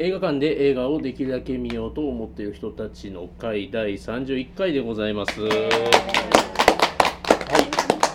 [0.00, 5.40] 映画館で映画をできるだけ見ようと思っている人たちの会第31回でございます。
[5.40, 5.50] はい、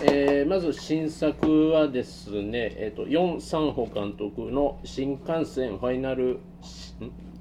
[0.04, 6.40] えーまず新作はですね、えっ、とヨン・サンホ監督の新幹線ファイナル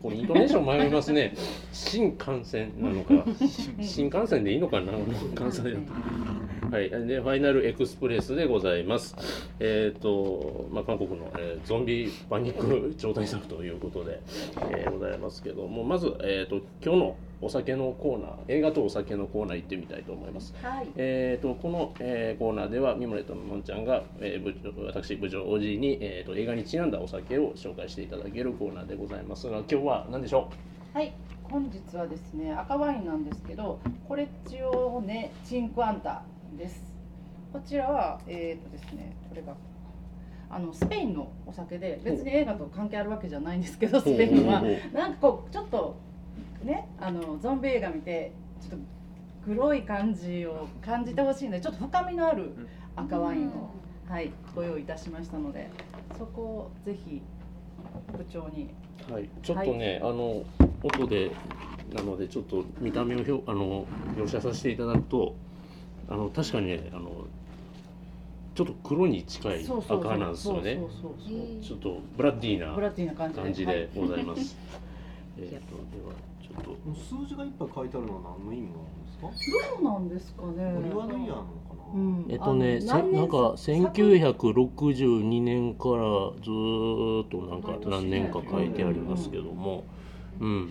[0.01, 1.33] これイントネーション迷いますね。
[1.71, 3.13] 新幹線なのか、
[3.79, 4.91] 新幹線でいいのかな、
[5.35, 5.77] 関西だと。
[6.73, 9.15] はい、でファイナルエクスプレスでございます。
[9.59, 14.19] えっ、と、まあ、韓国の、えーゾンビパニック超大作ということで、
[14.71, 20.55] えーございますけども、まず、えっ、と、今日のお酒のコーナー、映画とお酒のコーナー行ってみたいと思います。
[20.63, 20.87] はい。
[20.95, 30.49] えー、とこの、えーコーナーではミモレとのんちゃんが、えー部長私部長おじいに、えー、と映画にちなんだお酒を紹介していただけるコーナーでございますが今日は何でしょ
[30.91, 31.13] はい。
[31.43, 36.23] 本日はですね、赤ワインなんですけど、コレッチオーネチンクアンタ
[36.57, 36.93] です。
[37.51, 39.55] こちらは、えっ、とですね、これが。
[40.49, 44.01] あのスペインのお酒で別に映画と関係あるわけじゃないんですけどう。
[44.01, 44.61] スペインは。
[44.93, 45.95] なんかこうちょっと
[46.63, 48.31] ねあのゾンビ映画見て
[48.61, 48.85] ちょっと
[49.45, 52.51] 黒い感じを感じてほしいのでちょっと深みのある
[52.95, 53.71] 赤ワインを、
[54.07, 55.71] はい、ご用意いたしましたので
[56.19, 57.21] そこをぜひ
[58.15, 58.69] 部長に。
[59.11, 60.43] はい、ちょっとね、あの
[60.81, 61.31] 音で
[61.93, 65.35] なのでちょっと見た目を表あの描写させていただくと
[66.09, 67.27] あの確かにねあの
[68.55, 70.79] ちょっと黒に近い赤なんですよね。
[71.61, 73.89] ちょっとブラッディーなブラッディーな感じで。
[73.95, 74.55] ございまはいす、
[75.39, 76.75] えっとではちょっと。
[76.93, 79.79] 数字がいっぱい書いてあるのは何の意味があるんですか？
[79.81, 80.73] どうなんですかね。
[80.77, 82.25] オリワのイヤーなのかな、うん。
[82.29, 85.95] えっとね、なんか作1962年から
[86.43, 89.83] ずーっとなんか何年か書いてありますけども、
[90.39, 90.69] うん、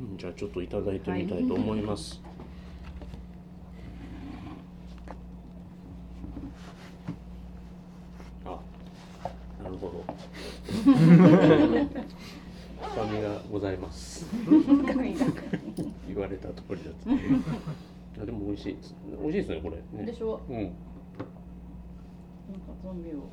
[0.00, 0.16] うん。
[0.16, 2.20] じゃあちょっといただいてみたいと思います。
[8.44, 8.58] あ、
[9.62, 10.04] なるほど。
[10.82, 10.94] 深
[13.12, 14.26] みがございます。
[16.06, 16.78] 言われた通り
[18.18, 18.94] だでも美味しいです。
[19.22, 19.76] 美味しいですねこれ。
[20.00, 20.06] ね。
[20.10, 20.40] でしょ？
[20.48, 20.56] うん。
[20.56, 20.72] なんか
[22.82, 23.28] ゾンビを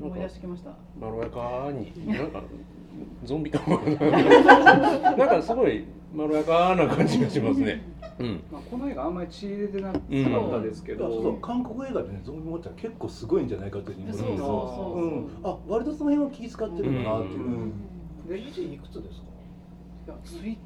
[0.00, 2.42] 思い出してきましたまろやかに、なんか
[3.24, 3.62] ゾンビ なん
[5.28, 5.84] かすごい
[6.14, 7.82] まろやかな感じがしますね。
[8.18, 8.42] うん。
[8.50, 11.22] まあ、この映画あんまり血出てなかうんったですけいやそう。
[11.24, 14.44] ど、韓国映画でねゾンビモッチャー結構すごいんじゃないかというふうにそうそうそうそ
[14.94, 15.06] う、う。
[15.20, 17.72] ん、あ割とその辺は気遣ってるのかなっていう、うん。
[18.28, 19.26] で維持いくつですか？
[20.06, 20.58] いやつい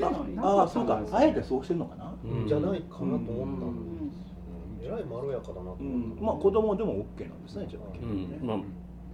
[0.00, 1.02] ないああそうか。
[1.12, 2.48] あえてそうしてるのかな、うん。
[2.48, 3.26] じゃないかなと思っ
[3.60, 5.88] たうんんですよ、えらいまろやかだなと思った、う
[6.22, 6.26] ん。
[6.26, 8.46] まあ子供でも OK なんですねじゃあ、うん。
[8.46, 8.58] まあ。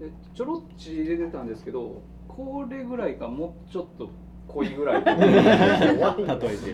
[0.00, 4.08] でちょろっち入れてたんですけどこれぐらいかもうちょっと
[4.48, 6.32] 濃いぐらい例え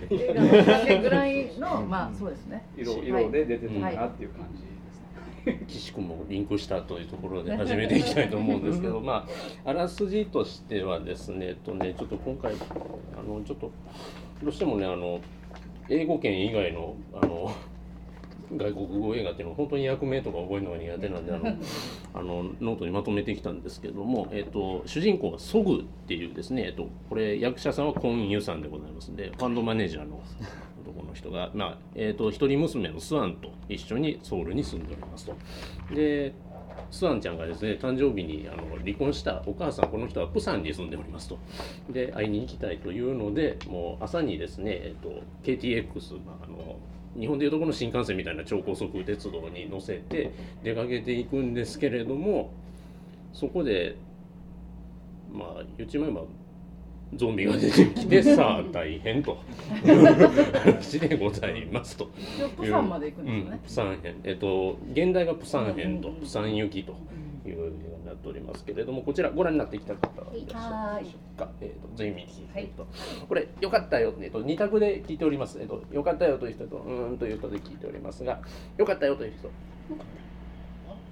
[0.08, 0.14] て。
[0.14, 5.00] 映画の酒ぐらいのまあそうですね色はい色で出てたなっていう感じです
[5.52, 5.64] ね。
[5.66, 9.26] 岸君もリンクしたというところで始めていきたいと思うんですけど、 ま
[9.64, 13.70] あ、あらすじとしてはですね、えっとね、ちょっと今回、あの、ちょっと、
[14.42, 15.20] どうしてもね、あの、
[15.88, 17.50] 英語圏以外の、あの、
[18.56, 21.56] 外国語映画っていうのは本当に役名とか覚えるのが苦手なんであの
[22.14, 30.20] あのノートにまとめてきたんですけども、えっと主人公がソグっていうですね、えっとこれ役者さんはコン・ユさんでございますんでファンドマネージャーの
[30.86, 35.34] 男の人が、まあえっと一人娘のスアンと一緒にソウルに住んでおりますと。
[35.94, 36.32] で
[36.90, 41.38] スアンちゃんがですね誕生日にあの離婚したお母さんこの人はプサンに住んでおりますと
[41.90, 46.76] で会いに行きたいというのでもう朝にですね、えっと KTX、まあ、あの
[47.18, 52.52] 日本でいうとこの新幹線みたいな超高速鉄道に乗せて出かけていくんですけれども
[53.32, 53.96] そこで
[55.32, 56.22] まあ言っちまえば
[57.14, 59.38] ゾンビが出てきて さあ大変と。
[59.84, 62.10] いう話でございますと。
[62.56, 63.50] プサンまで行くんですよね。
[63.52, 66.94] うん、プサン編えっと現代がプサン編とプサン行きと
[68.08, 72.86] なっておりますけれどもこちらご覧になってきた方はいらっしゃるでしょうか、えっとぜひ見てはいえっと
[73.28, 78.40] これよかったよ、えっと、2択で聞いております、えっと、よかったよという人とうーんという人で聞いておりますが
[78.76, 79.50] よかったよという人。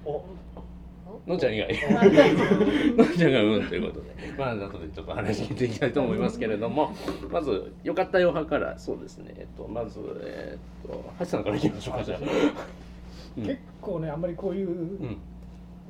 [0.04, 0.24] お。
[1.26, 1.68] のんちゃん以外。
[2.96, 4.16] のんちゃんがうんということで。
[4.38, 6.92] まあ後でちょっと話聞いていきたいと思いますけれども
[7.30, 9.34] まずよかったよ派からそうですね。
[9.36, 12.18] えっとまずえっと橋さんからいきましょうかじゃあ。
[13.38, 14.72] うん結構ねあんまりこういうう
[15.04, 15.18] ん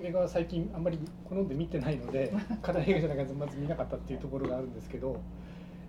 [0.03, 0.99] 映画は最近あんまり
[1.29, 2.33] 好んで見てないので
[2.63, 5.21] 課題映画じゃなくてまず見なかったっていうところがあるんですけど、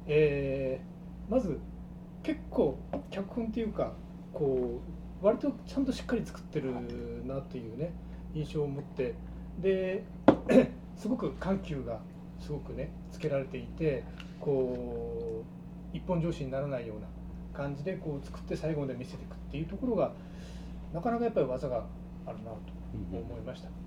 [0.08, 0.98] えー
[1.30, 1.60] まず
[2.24, 2.78] 結構
[3.10, 3.94] 脚本っていうか
[4.34, 4.82] こ
[5.22, 6.74] う割とちゃんとしっかり作ってる
[7.26, 7.94] なっていうね
[8.34, 9.16] 印象を持って
[9.60, 10.04] で
[10.96, 12.00] すごく緩急が
[12.40, 14.04] すごくねつけられていて
[14.40, 15.44] こ
[15.94, 17.08] う一本上司にならないような
[17.54, 20.12] 感じでこう作って最後まで見せていくっていうところが
[20.94, 21.84] なかなかやっぱり技が
[22.26, 22.58] あるなと
[23.12, 23.87] 思いました。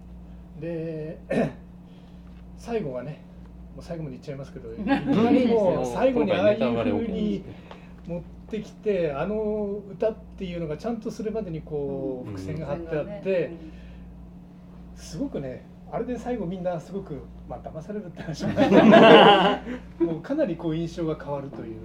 [0.59, 1.19] で
[2.57, 3.23] 最後がね
[3.75, 4.69] もう最後まで言っちゃいますけど
[5.95, 7.45] 最後にああいうふうに
[8.07, 12.37] 持ってきてあの歌っていうのがちゃんとするまでにこううん。
[12.37, 13.53] 伏線が張ってあって
[14.97, 18.69] すごくねあれで最後みんなすごくまあ騙されるって話もない。
[18.69, 18.77] け
[20.05, 21.81] どもうかなりこう印象が変わるという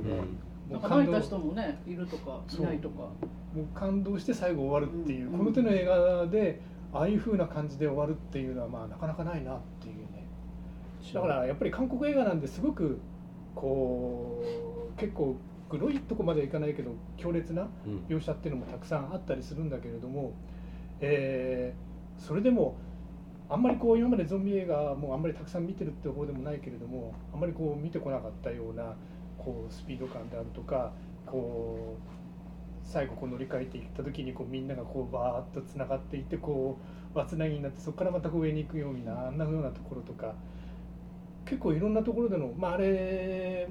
[0.69, 3.09] もう感た人もねいるとかいないとか。
[3.56, 5.38] もう感動して最後終わるっていう、うん。
[5.38, 6.59] この手の映画で
[6.95, 10.25] ああいう風な感じで終わるっていうのはまあなかなかないなっていうね。
[11.13, 13.00] だからやっぱり韓国映画なんですごく
[13.53, 14.44] こ
[14.95, 15.36] う結構
[15.69, 18.06] グロいとこまではいかないけど強烈なうん。
[18.07, 20.33] 描写っていうのもたくさんあったりするんだけれども、
[21.01, 22.77] えーそれでも
[23.50, 28.95] あんまりこう今までゾンビ映画もあんまりたくさん見てるって方でもないけれどもあんまりこう見てこなかったような
[29.38, 30.94] こうスピード感であるとか
[31.25, 32.14] こう
[32.85, 36.77] 最後こう乗り換えていった時にこうみんながこうバーッとつながっていってこ
[37.13, 40.35] う輪つなぎになってそこからまた上に行くようなあんなふうなところとか
[41.45, 43.67] 結構いろんなところでのまああれ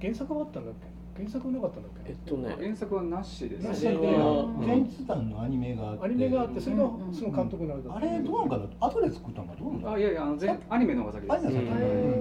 [0.00, 0.74] 原作はあったんだっ
[1.14, 1.22] け？
[1.22, 1.97] 原作はなかったんだっけ？
[2.08, 6.04] えっとね原作はなしですなしででは現実団のアニメがあって。
[6.06, 7.12] アニメがあってそれがうん。
[7.12, 8.64] その監督のあれだあれどうなんかな？
[8.80, 9.92] 後で作ったのかどうなんだ？
[9.92, 11.28] あいやいやあの全アニメの方が先で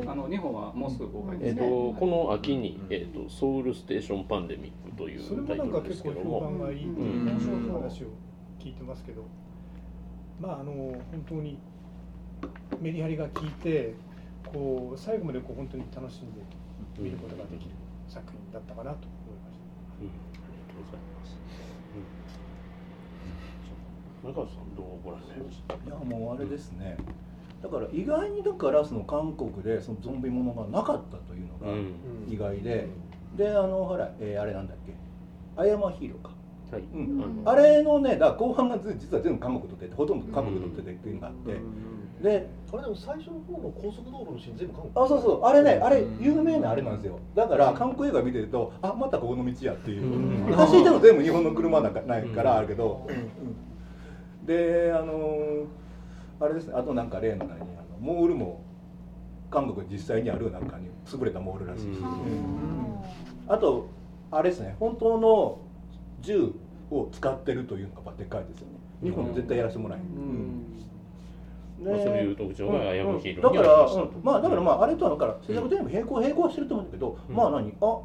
[0.04, 0.10] す。
[0.10, 6.40] あの日本はもうすぐ公開えっです、とこの秋に、えっと「ソウルステーションパンデミック」といそれもうタイトルでなんか結構すけども。
[6.40, 7.08] 評判がいいってうん。
[7.28, 8.08] いう話を
[8.60, 9.24] 聞いてますけど。
[10.40, 11.58] まああの本当に
[12.80, 13.96] メリハリが効いて
[14.46, 16.42] こう最後までこう本当に楽しんで
[17.00, 17.72] 見ることができる
[18.08, 19.66] 作品だったかなと思いました。
[20.02, 20.12] うんあ
[20.54, 21.38] りがとうございます。
[21.98, 22.04] うん、
[24.28, 25.74] 中田さんどうご覧になりました？
[25.76, 26.98] いやもうあれですね。
[27.64, 31.94] だから意外にだからその韓国でそのゾンビものがなかったというのがうん。
[32.30, 32.88] 意外で、
[33.38, 34.94] であのほら、えーあれなんだっけ
[35.56, 36.32] 「アイアムアヒーローか」
[36.72, 36.82] はい。
[36.82, 37.42] うん。
[37.46, 41.54] あれのねだから後半がず実は全部韓国撮っててほとんど韓国撮っててっていうのがあって、
[42.22, 45.06] であれでも最初の方の高速道路のシーン全部韓国。
[45.06, 45.44] あそうそう。
[45.46, 47.18] あれねあれ有名なあれなんですよ。
[47.34, 50.54] だから韓国映画見てるとあまたここの道やっていう、うん。
[50.54, 53.08] 走ってるの全部日本の車なんかないからあるけど、
[54.48, 55.66] であのー
[56.40, 57.66] あれですねあとなんか例の何あの
[58.00, 58.62] モールも
[59.50, 61.94] 韓国に実際にあるなんかに優れたモールらしいし、うん。
[61.94, 63.00] うん。
[63.48, 63.88] あと
[64.32, 65.60] あれですね本当の
[66.22, 66.54] 銃
[66.92, 68.74] を使ってるというのがでっかいですよね。
[69.04, 70.12] 日本で絶対やらせてもらえない、う
[71.90, 71.92] ん。
[71.92, 74.24] まあそういう特徴がアイアムヒーローにだから、ありましたとうん。
[74.24, 77.36] まあだからまああれとはだから制作全部並行並行はしてると思うんだけど、うん。
[77.36, 77.74] まあ何？
[77.82, 78.00] あ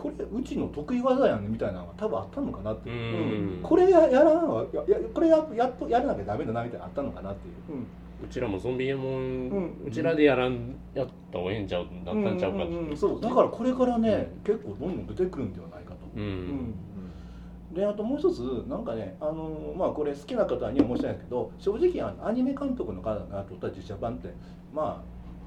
[0.00, 3.56] これうちの得意技やんねみたいなのが多分あったのかなっていう、うん。
[3.56, 3.62] うん。
[3.62, 4.64] これややらんわ。
[4.72, 7.86] ややこれややっとやらなきゃダメだなみたいなのあったのかなっていう、うん。
[8.24, 9.48] うちらもゾンビエモン、
[9.84, 13.20] ううんちらでやらんやった方がええんちゃうだったんちゃうかっそう。
[13.20, 14.54] だからこれからね、うん。
[14.54, 16.74] 結構どんどん出てくるんではないかと、うん、うん。
[17.74, 24.34] であともう一つなんかねあのまあこれ好きな方には申し訳ないですけど正直あのアニメ監督の方が撮った実写版って
[24.72, 25.04] ま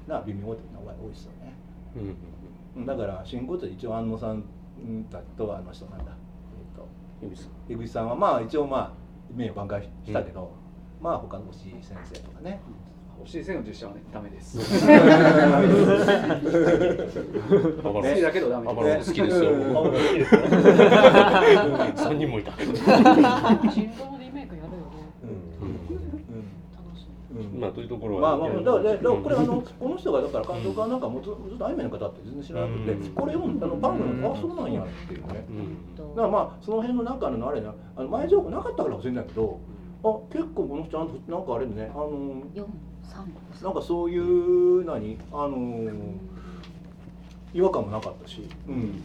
[0.08, 1.52] あな微妙って名前多いですよね。
[1.96, 2.33] うんうん
[2.86, 4.44] だから新骨一応安野さん
[5.10, 6.16] だとあの人なんだ。
[7.22, 7.50] えっ、井口さん。
[7.50, 8.92] と江口さんはまあ一応まあ
[9.32, 10.52] 名誉挽回したけど、
[11.00, 12.60] まあ他の星井先生とかね。
[13.22, 14.58] おしい線の実写はね ダメです。
[14.58, 14.64] 好
[18.02, 19.10] きだけどダメです。
[19.14, 19.52] ロ好きですよ。
[19.52, 20.40] うんあ俺いいですよ。
[21.96, 22.50] 三人もいた。
[22.58, 25.06] 人狼リメイクやるよね。
[26.76, 27.06] 楽しい。
[27.34, 27.60] うん。
[27.60, 33.10] まあというところまあはまあだからね、だからこれあのこの人がだから監督はなんかもうずずっとアニメの方って全然知らなくて、うん。
[33.10, 35.44] これをあのパンフのあそうなんやっていうね。
[35.48, 35.96] うん。
[35.96, 39.58] だからまあその辺の中のあれなあの前情報なかったから忘れないけど、
[40.04, 42.66] あ結構この人ちゃんとなんかあれでねあの四
[43.02, 45.90] 三なんかそういう何あの
[47.52, 49.02] 違和感もなかったし、うん。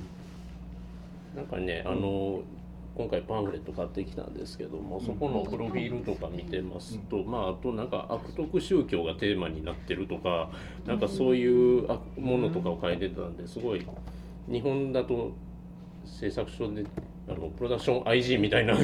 [1.36, 2.41] なんかねあの
[3.00, 10.50] 今回パンフレット買ってきたんですけどもそこのプロフィールとか見てますと、まああとなんか悪徳宗教がテーマになってるとか
[10.86, 13.88] なんかそういうあものとかを書いてたんですごい
[14.51, 15.32] 日本だと
[16.03, 16.84] 制作所で
[17.29, 18.77] あのプロダクション IG みたいな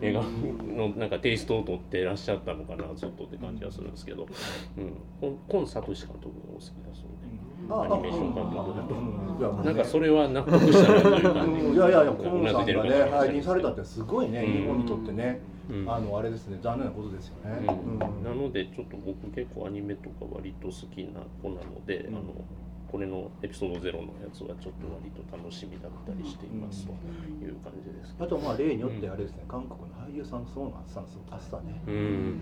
[0.00, 4.26] 映画のなんかテイストを取ってらっしゃったのかなずっとって感じがするんですけど、
[4.78, 7.17] うん、コンコンサトシ監督がお好きだそう
[7.70, 11.60] アニメーション監督だとなんかそれは納得したなという感じ。
[11.60, 14.52] うんいやいやいや河うなずいてる野さんがね感じが拝見されたってすごいね、うん。
[14.52, 15.90] 日本にとってね、うん。
[15.90, 17.66] あのあれですね残念なことですよね。
[17.66, 17.92] うん。
[17.92, 18.24] うん。
[18.24, 22.16] なのでちょっと僕結構アニメとか割と好きな子なので、うん。
[22.16, 22.24] あの
[22.90, 26.92] これのエピソードゼロのやつはちょっと割と楽しみだったりしていますと
[27.44, 28.16] いう感じです。
[28.16, 28.36] けあど。
[28.38, 31.82] とまあ例によってあれですね、韓国の俳優さんそうなんさんすごかったね。
[31.86, 31.94] うん。
[31.94, 32.38] うん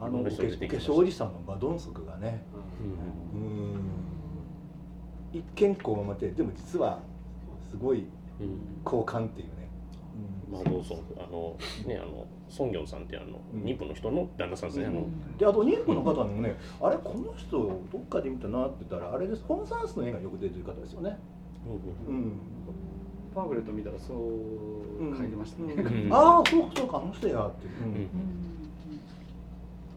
[0.00, 2.42] あのお化粧おじさんのマドンソクがね、
[3.34, 3.38] うん。
[5.38, 7.00] 一見こうまてでも実は
[7.70, 8.06] すごい
[8.40, 8.58] うん。
[8.82, 9.68] 好感っていうね。
[10.50, 10.98] まあ、どうぞ。
[11.18, 13.62] あのねあのソンギョンさんってあの、うん。
[13.62, 14.86] 妊婦の人の旦那さんですね、
[15.38, 17.58] であと妊婦の方にもねあれこの人
[17.92, 21.18] どっかで見たなって言ったらあれですホン・サンスの映画によく出てる方ですよね。
[22.08, 22.14] うん。
[22.14, 22.32] うん、
[23.34, 24.18] パンフレット見たらそう
[25.16, 26.10] 書いてましたね、うん。
[26.10, 27.94] ああそうかそうかあの人やって、うん。
[27.94, 28.08] うん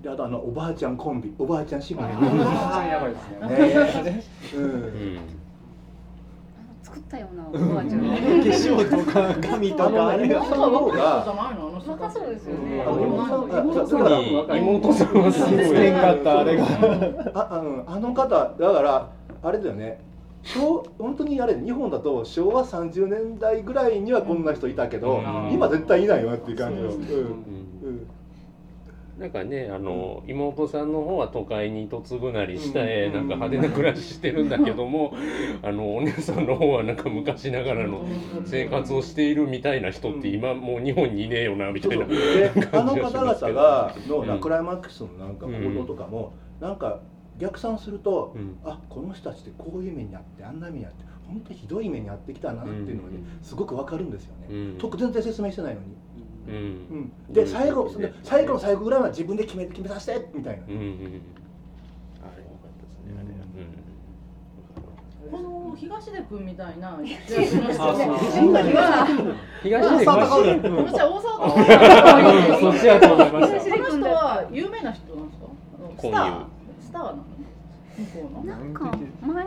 [0.04, 2.04] であとあのおばあちゃんコンビおばあちゃん姉妹。
[2.04, 3.30] ああやばいです
[4.04, 4.12] ね。
[4.12, 4.24] ね。
[4.54, 5.20] ううん。
[6.84, 8.02] 作ったようなおばあちゃん。
[8.02, 10.40] 化粧とか髪とかあれが。
[10.42, 14.52] なんか若い人じゃないのあの人若そうですよねあの妹さん。
[14.52, 16.66] あ妹さんはすごいかったあれが
[17.34, 19.10] ああのあの方だから
[19.42, 20.02] あれだよね。
[20.44, 25.54] 昭本当にあれ日本だと昭和30年代ぐらいにはこんな人いたけど、うん。
[25.54, 26.90] 今絶対いないよなっていう感じの、
[29.18, 35.14] なんかねあの妹さんの方は都会に嫁ぐなり下へうんなんか派手な暮らししてるんだけども
[35.62, 38.06] あのお姉さんの方はなんか昔ながらの
[38.46, 44.28] 生活をしているみたいな人って今もう日本にいねえよなみたいなあの方々がのうん。
[44.28, 47.02] なクライマックスのなんか行動とかも、なんか
[47.40, 48.58] 逆算すると、うん。
[48.64, 54.78] あこの人たちってこういう目にあってあんな目にあって本当にひどい目にあってきたなっていうのがね、すごくわかるんですよね、うん。
[54.78, 55.88] 特全然説明してないのに、
[56.48, 56.56] うん。
[56.56, 56.60] う
[57.30, 57.90] ん、で最後
[58.24, 61.22] 最後の最後ぐらいは自分で決め決めさせてみたいな、うんうん
[62.22, 63.34] あれよかったですねあれ
[65.32, 67.60] この東出君みたいな東出君。
[67.60, 67.72] う
[70.82, 70.86] ん。
[70.86, 71.34] 私は大沢
[72.60, 75.48] そっちやと思いましたこの人は有名な人なんですか？
[76.02, 76.46] スター。
[76.82, 77.16] スターなの
[77.98, 78.54] 向こうの。
[78.54, 78.98] なんか。
[79.22, 79.46] 前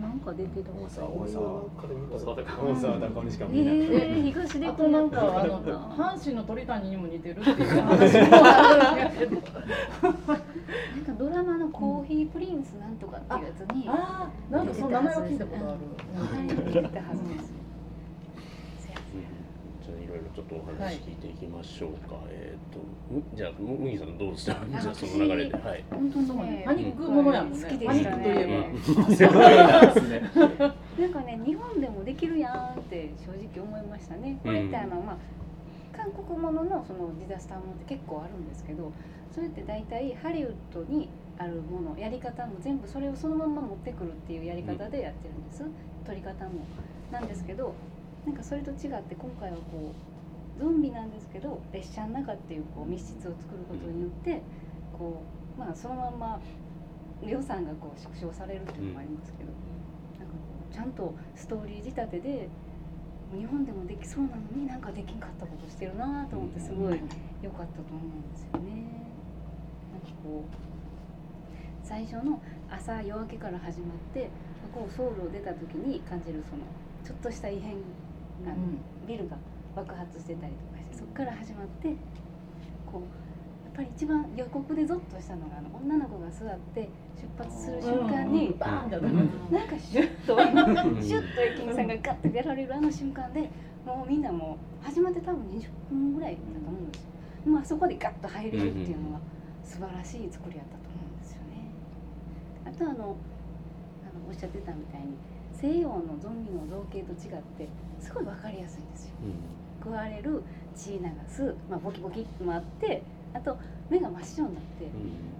[0.00, 1.62] なんか出てた大沢大沢
[2.18, 5.78] そうだか大沢高にしかえ見えない、ー、東出あと君なんかあのな
[6.14, 9.36] 阪神の鳥谷にも似てるっていう話もあるんやけど。
[11.00, 15.78] んかドラマのコーヒープリンスなんとかっていうやつに、はああなんかその名前は聞いたことある。
[16.44, 17.59] い、出てたはずです。
[20.10, 22.78] ろいろちょっとお話聞いていきましょうか、えっ、と
[23.10, 24.54] むじゃあむ麦さんどうでした？
[24.80, 25.56] じゃあ その流れで。
[25.56, 25.84] はい。
[25.90, 27.62] 本当にね、パニックものやもんね。
[27.62, 28.70] 好きでパニしたックといえね。
[31.00, 34.38] なんかね、日本でもできるやんって正直思いましたね。
[34.42, 35.16] これってあの、まあ、
[35.96, 38.92] 韓国もののそのディザスターものって結構あるんですけど、
[39.30, 45.64] それって大体ハリウッドにあるもの、やり方も全部それをそのまま持ってくるっていうやり方でやってるんです。
[46.04, 46.50] 撮り方も。
[47.10, 47.74] なんですけど、
[48.26, 49.92] なんかそれと違って今回はこ
[50.56, 54.42] うゾンビなんですけど列車の中っていうこう密室を作ることによって
[54.96, 55.22] こ
[55.56, 56.40] うまあそのまんま
[57.22, 59.50] 予算がこう縮小されるっていうのもありますけど
[60.18, 60.38] なんかこ
[60.70, 62.48] うちゃんとストーリー仕立てで
[63.32, 67.00] 日本でもできそうなのになんかできんかったことしてるなと思ってすごい
[67.42, 68.70] 良かったと思うんですよね。
[69.92, 74.30] なんかこう最初の朝夜明けから始まって
[74.74, 76.62] こうソウルを出た時に感じるその
[77.04, 77.76] ちょっとした異変
[78.44, 78.52] が、
[79.06, 79.36] ビルが
[79.74, 81.88] 爆発してたりとかしてそこから始まって
[82.90, 83.02] こう
[83.66, 90.38] やっぱり一番予告でゾッとしたのがあの女の子が座って出発する瞬間に、バーンってやったなんかシュッと
[91.02, 93.48] シュッと駅員さんがガッて出られるあの瞬間で
[93.86, 97.10] もうみんなもう始まって多分20分ぐらいだと思うんですよ。
[97.46, 99.20] まあそこでガッと入れるっていうのは
[99.62, 101.70] 素晴らしい作りやったと思うんですよね。
[102.66, 103.14] あとあのあの
[104.28, 105.14] おっしゃってたみたいに
[105.60, 107.68] 西洋のゾンビの造形と違って
[108.00, 109.14] すごい分かりやすいんですよ。
[109.84, 110.42] 食われる
[110.74, 110.98] 血流
[111.28, 113.02] す、まあ、ボキボキってもあって
[113.34, 113.56] あと
[113.88, 114.84] 目が真っ白になって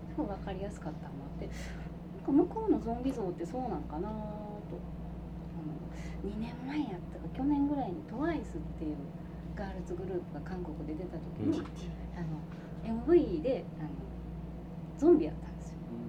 [0.09, 4.77] すごい分かりやすかったのもあってなんか向こうのゾンビ像ってそうなんかなと
[5.57, 8.43] あの2年前やったか去年ぐらいに TWICE っ
[8.79, 8.97] ていう
[9.57, 11.63] ガールズグループが韓国で出た時に、
[12.17, 13.89] あの MV であの
[14.97, 15.50] ゾンビやったんですよ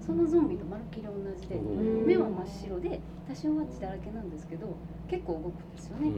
[0.04, 4.66] そのゾンビとまるっきり同じでうん目は真っ白で多少は血だらけなんですけど
[5.08, 6.16] 結構動くんですよね、うん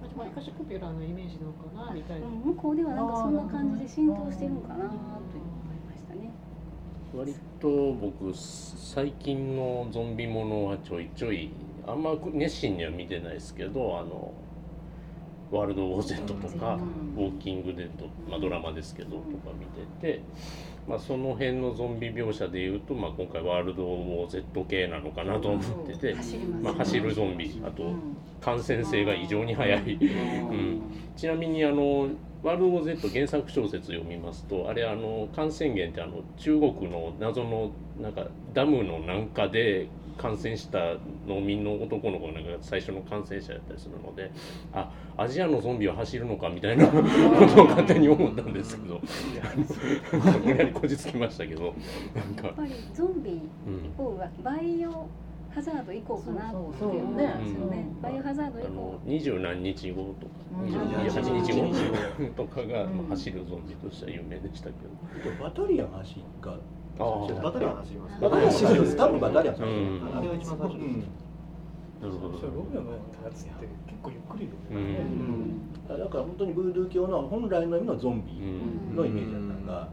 [0.00, 2.26] まあわりかしポピュラーなイメージなのかなみたいな。
[2.26, 4.98] うん向こうではなんかそんな感じで浸透してるのかなと思い
[5.88, 6.30] ましたね。
[7.14, 11.50] 割と僕最近のゾンビものはちょいちょい
[11.86, 14.32] あんま熱心には見てないですけどあの
[15.50, 16.78] ワールド・ウォー・ゼットとか、
[17.16, 19.24] ウォーキング・デッド、まあ、ドラマですけどとか
[19.58, 19.64] 見
[20.00, 20.22] てて、
[20.88, 26.16] まあ、その辺のゾンビ描写でいうと、まあ、今回ワールド・ウォー・ゼット系なのかなと思ってて、
[26.62, 27.92] まあ、走るゾンビあと
[28.40, 30.80] 感染性が異常に速い、うん、
[31.14, 32.08] ちなみにあの
[32.42, 39.88] ワールド・ウォー Z 原作小説読みますとあれあの感染源ってあの中国の謎のなんかダムの南下で
[40.18, 40.96] 感染した
[41.26, 44.30] 農民の男の子がなんか最初の感染者だったりするので
[44.72, 49.00] あアジアのゾンビは走るのかみたいなことを勝手に思ったんですけど。
[50.44, 51.74] 無理やりこじつきましたけど。
[52.14, 52.46] なんか。
[52.48, 53.30] やっぱりゾンビ
[53.66, 55.06] うん一方はバイオハ
[55.54, 57.16] ハザード行こうかなってそうそうそう思うん。
[57.16, 60.32] ですよねねバイオハザードあ行この二十何日後とか。
[60.62, 62.34] うん28日後。
[62.36, 63.06] とかがうん。
[63.08, 64.72] 走るゾンビとしては有名でしたけ
[65.28, 65.42] ど。
[65.42, 66.56] バタリアン走が
[66.98, 70.16] バタリアン走りますバタリアン走る多分バタリアン走るうん。
[70.16, 71.04] あれが一番最初うん
[72.00, 72.38] なるほど。
[72.38, 72.98] そうロミオのや
[73.34, 73.50] つって
[73.86, 79.90] 結構ゆっくりう動くねんだから本当にブードゥー教の本来の意味のゾンうビんのイメージだったのが、あの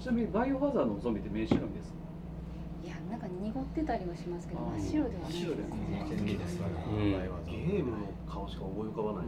[0.00, 1.97] ちなみにバイオハザードのゾンビって名刺なんですか？
[3.10, 6.30] なんか濁ってたりはしますけど真っ白ではない白ですね。
[6.30, 7.10] いいですうん。
[7.46, 7.96] ゲームの
[8.28, 9.26] 顔しか思い浮かばない。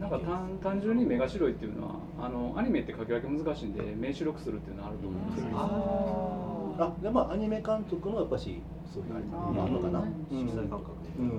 [0.00, 11.30] なんか単単純に目が白いっていうのはあのアニメって書き分け難しいんで目白くするっていうのはあると思うんですけど、あでまあアニメ監督のやっぱしそういうあるのかな、色彩感覚で、うん。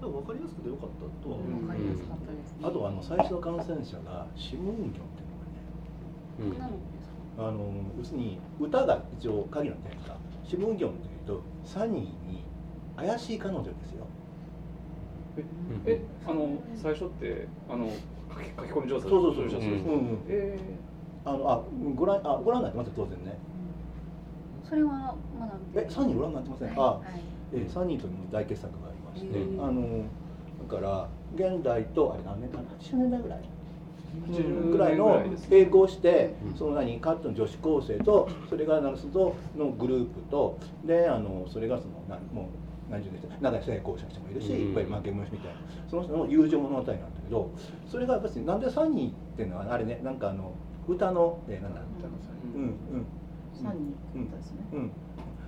[0.00, 2.64] でも分かりやすくてよかったとは思う、わかりやすかったですね。
[2.64, 5.22] あとあの最初の感染者がシムンギョンって
[6.42, 6.78] いうのがね
[7.38, 10.16] あの要するに歌が一応鍵なんじゃないですか。
[10.44, 10.92] シムンギョン
[11.26, 12.00] というとサニー
[12.30, 12.44] に
[12.96, 14.06] 怪しい彼女ですよ。
[15.84, 17.90] えあの最初ってあの
[18.34, 19.72] 書き書き込み調査そうそうそうそう、うんう
[20.12, 20.58] ん、え
[21.26, 21.62] あのあ
[21.94, 23.38] ご覧あご覧になってます当然ね。
[24.64, 27.20] それはまだえサニーご覧になってません、あはいはい。
[27.52, 29.64] えサニーという大傑作がありまして、うん。
[29.64, 30.04] あの
[30.68, 33.40] だから現代とあれ何年かな80年代ぐらい？
[34.24, 36.56] ーぐらいの並行して、うん。
[36.56, 42.48] その何カットの女子高生とそれがナルスとのグループとであのそれがその何も
[42.88, 44.56] う何十年中で成功した人もいるし、うん。
[44.56, 45.56] いっぱい負け虫みたいな。
[45.88, 47.50] その人の友情物語なんだけど
[47.88, 50.52] それが別になんでサニーっていうのはあれねなんかあの
[50.88, 51.80] 歌の、えー、なんだ
[52.54, 52.62] うん。
[52.62, 53.06] うん
[53.56, 53.72] 三
[54.14, 54.66] 人ですね。
[54.72, 54.90] うん。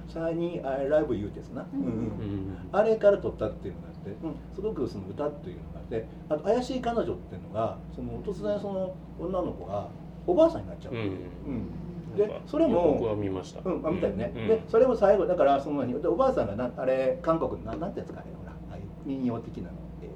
[0.08, 1.88] サニー I love you ってやつな、うんうん。
[1.88, 2.68] うん。
[2.72, 9.88] あれから撮ったっていうのがあって、うん、すごくその歌っていうのがあってあと怪しい彼女っていうのがその突然その女の子が
[10.26, 11.00] おばあさんになっちゃう、うん。
[11.00, 12.16] うん。
[12.16, 13.61] でそれも僕は見ました。
[13.64, 14.48] うん、あ見たよね、うん。
[14.48, 20.11] でそれも最後だからそのおばあさんがなあれ韓国のななんてやつかあれほらああいう民謡的なのって。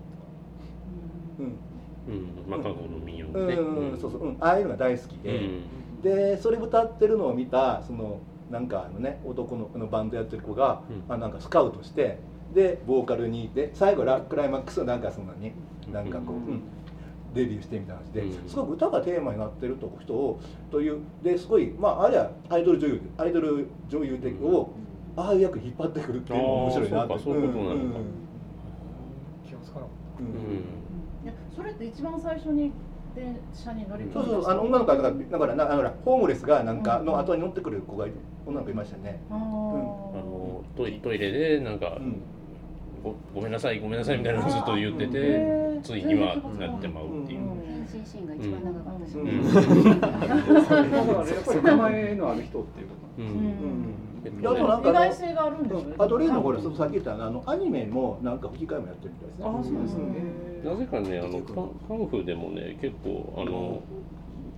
[1.38, 1.46] うん。
[2.08, 2.50] うん。
[2.50, 6.02] まあ韓国の民謡うん、ねうん、そうそう、うん、ああいうのが大好きうで、ん。
[6.02, 8.18] でそれ歌ってるのを見たその
[8.50, 11.14] なんかあのね男のあのバンドやってる子が、うん。
[11.14, 12.18] あなんかスカウトして
[12.52, 15.52] でボーカルにで最後ラクライマックスはなんかそんなに
[15.92, 16.62] なんかこう、うん。
[17.34, 18.48] デビューしてみたいな話で、うん。
[18.48, 24.70] すごく歌がテーマになってると人をというですごいまああれはアイドル女優アイドル女優的を、
[25.16, 27.14] ああいう役に引っ張ってくるっていうのが面白いなって。
[27.14, 27.74] うういうことなのか。
[27.74, 27.92] んん。
[29.46, 30.26] 気がつかなかっうん。
[30.26, 30.32] うん。
[31.24, 32.72] いやそれって一番最初に
[33.14, 38.12] 電車に乗り込んだそうそうあの女の子がだからだからホームレスがなんかの後に乗ってくる子がい
[38.46, 39.22] 女の子いましたね。
[39.30, 39.36] あー。
[39.38, 42.20] あのトイトイレでなんか、うん
[43.02, 45.82] ごごめんなさいごめんなさいみたいなのずっと言ってへてー。
[45.82, 47.22] ついにはなってまう。
[47.24, 47.42] っていうう。
[47.42, 47.62] ん。
[47.66, 49.28] 変身シーンが一番長かったし、うん。
[49.28, 50.00] うん。
[50.00, 53.22] だからやっぱり名前のある人っていうこと。
[53.22, 54.02] ううん。
[54.22, 55.94] でもなんか意外性があるんですよね。
[55.98, 59.44] あと例のほらさっき言ったあのアニメもなんか吹き替えもやってるみたいですね。
[59.46, 60.62] ああそうですね。
[60.64, 63.82] なぜかねあのカンカンフーでもね結構あの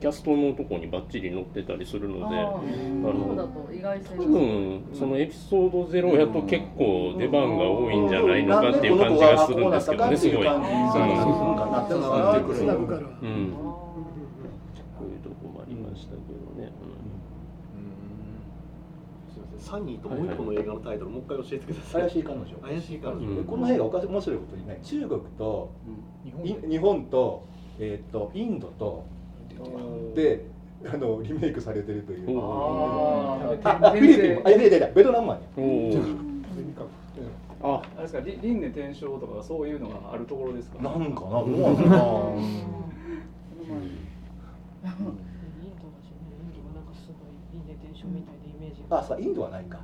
[0.05, 4.25] キャストのとこにバッチリ載ってたりするのであ多ーそうだと意外性が。
[4.27, 10.37] 分そのエピソードゼロやと結構出番が多いんじゃないのかっていう感じがするんですけどねすごい。
[10.37, 12.01] うんなんでこ
[15.01, 16.71] ういうとこもありましたけどね。
[19.33, 22.45] すみませんサニーともう一個の映画のタイトルもう一回教えてください怪しい彼女。
[22.61, 25.73] 怪しい彼女、この映画おかし面白いことにね中国と
[26.23, 27.47] 日本い日本と
[27.79, 29.07] えっとインドと
[30.15, 30.47] で
[30.87, 32.39] あのリメイクされてるという。
[32.39, 32.43] お
[33.65, 34.35] あああフィリピン。
[34.35, 35.63] もあいやいやいやベトナムもあるお
[37.63, 37.83] おあ。
[37.97, 40.83] あれですかり輪廻転生とかそういうのがあるところですか？
[40.83, 41.87] なんかなどうなのかな。
[41.87, 41.97] インド
[44.85, 46.93] だしねインドはなんか。
[46.95, 49.81] すごい輪廻転生みたいなイメージがあさインドはないか。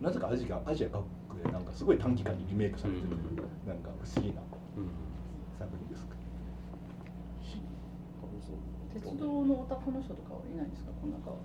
[0.00, 3.08] なぜかアジアアジア各国でなんかすごい短期間にリメイクされてる、
[3.66, 4.40] なんか不思議な
[5.58, 6.06] 作品です
[9.00, 10.90] 鉄道のオタクの人とかはいないんですか？
[11.00, 11.36] この中は。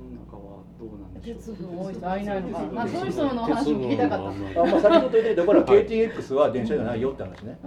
[0.00, 1.36] 中はどうなんでしょう？
[1.36, 2.72] 鉄分多い人あいないのかな。
[2.72, 4.20] まあそういう人の話も聞きたかっ
[4.54, 4.62] た。
[4.62, 7.58] あ、まあ、先ほど言ってたから KTX は電車じゃないよって話ね。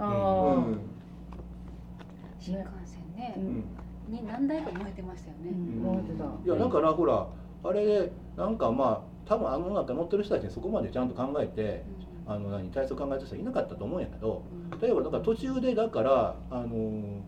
[2.38, 3.64] 新幹線ね、うん。
[4.12, 6.24] に何台か燃えてましたよね、燃えてた。
[6.24, 7.26] いやだからほら
[7.62, 11.84] あれなんかまあ多分あの中乗ってる人たちにそこまでちゃんと考えて
[12.26, 14.42] あの何体操考えてる人はいなかったと思うんやけど
[14.82, 17.20] 例えばだから途中でだからあのー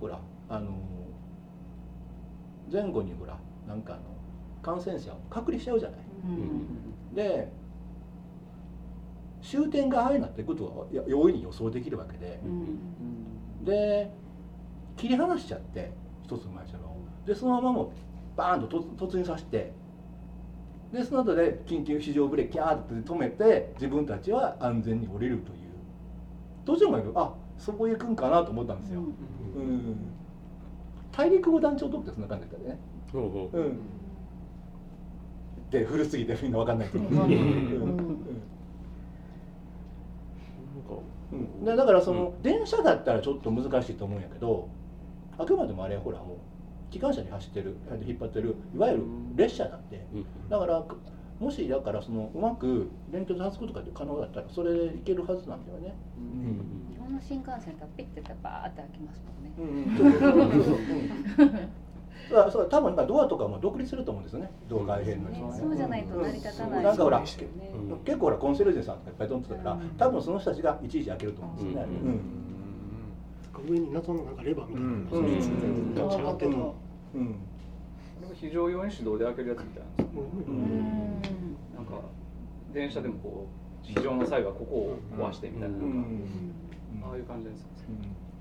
[0.00, 0.72] ほらあのー
[2.70, 4.02] 前後にほらなんかあの
[4.62, 6.00] 感染者を隔離しちゃうじゃない。
[6.24, 7.14] うん。
[7.14, 7.50] で
[9.40, 12.40] 終点がああいうなっていくことは容易に予想できるわけで。
[12.44, 13.64] うん。
[13.64, 14.10] で
[14.96, 15.92] 切り離しちゃって
[16.24, 17.90] 一つの会社をでそのままもう
[18.36, 19.72] バーンと突突入させて。
[20.92, 25.58] でその後で緊急非常ブレーキキャーって止めて自分たちは安全に降りるという。
[26.64, 30.17] どうしてもあそこへ行くんかなと思ったんですよ、うん
[31.18, 32.78] 大陸横断町特ってそんな感じだったよね。
[33.12, 33.58] ほうほう。
[33.58, 33.80] うん。
[35.68, 37.32] で古すぎてみんなわかんないけど、わかん。
[37.32, 37.36] うん。
[37.36, 37.96] なん
[40.86, 40.94] か
[41.32, 41.64] うん。
[41.64, 44.68] でだからその、電車だったらちょっと難しいと思うんやけど
[45.36, 46.36] あくまでもあれほらもう
[46.92, 47.76] 機関車に走ってる
[48.06, 49.02] 引っ張ってるいわゆる
[49.34, 49.90] 列車なん。
[49.90, 50.24] でうん。
[50.48, 50.84] だから
[51.40, 55.94] もしだからそのうまく連結発くとかって可能だったらそれでいけるはずなんだよね。
[56.92, 59.76] 日本の新幹線だったらピッてバーって開きますもん
[61.60, 61.68] ね。
[62.28, 64.50] そうそう多分まあドアとかも独立すると思うんですよね。
[64.68, 65.60] 動画編のね人はね。
[65.60, 66.84] そうじゃないと成り立たない。
[66.84, 67.70] なんかほらですよね。
[67.90, 67.98] うん。
[68.04, 71.86] 結構ほらコンセルジュさんとかいっぱい飛んでたから多分その人たちがいちいち開けると思うんですよね。
[72.02, 73.70] うん。
[73.70, 73.72] うん。
[73.72, 75.28] 上に謎のなんかレバーみたいなのがうんう
[76.58, 76.64] ん
[77.14, 77.34] うん
[78.34, 80.06] 非常用に手動で開けるやつみたいなん。
[80.06, 81.17] ですようん
[82.78, 85.76] 電車でもこう非常の際はここを壊してみたいな。
[85.76, 85.90] うなん。
[85.90, 87.10] かん。
[87.10, 87.66] ああいう感じです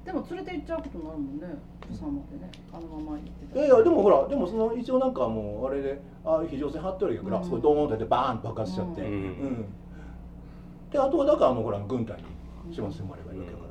[0.06, 1.48] でも連れて行っちゃうことになるもんね。
[1.82, 2.52] 釜山ってね。
[2.72, 7.44] あのまま行ってたいやいやでもほらでもその一応なんかもうあれでああいう非常線張ってるやから、うん。
[7.44, 9.08] そこドーンってやってバーンと爆発しちゃって、うん。
[9.08, 9.66] うん。
[10.92, 12.24] であとはだからあのほら軍隊に
[12.72, 13.68] 始末してもらえばいいわけだから。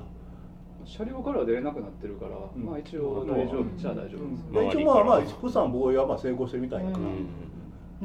[0.84, 2.64] 車両からは出れなくなってるから、ん。
[2.64, 3.62] まあ一応大丈夫。
[3.62, 7.04] っちゃ大丈夫です、一応まあまあ釜山防衛はまあ成功してるみたいだから、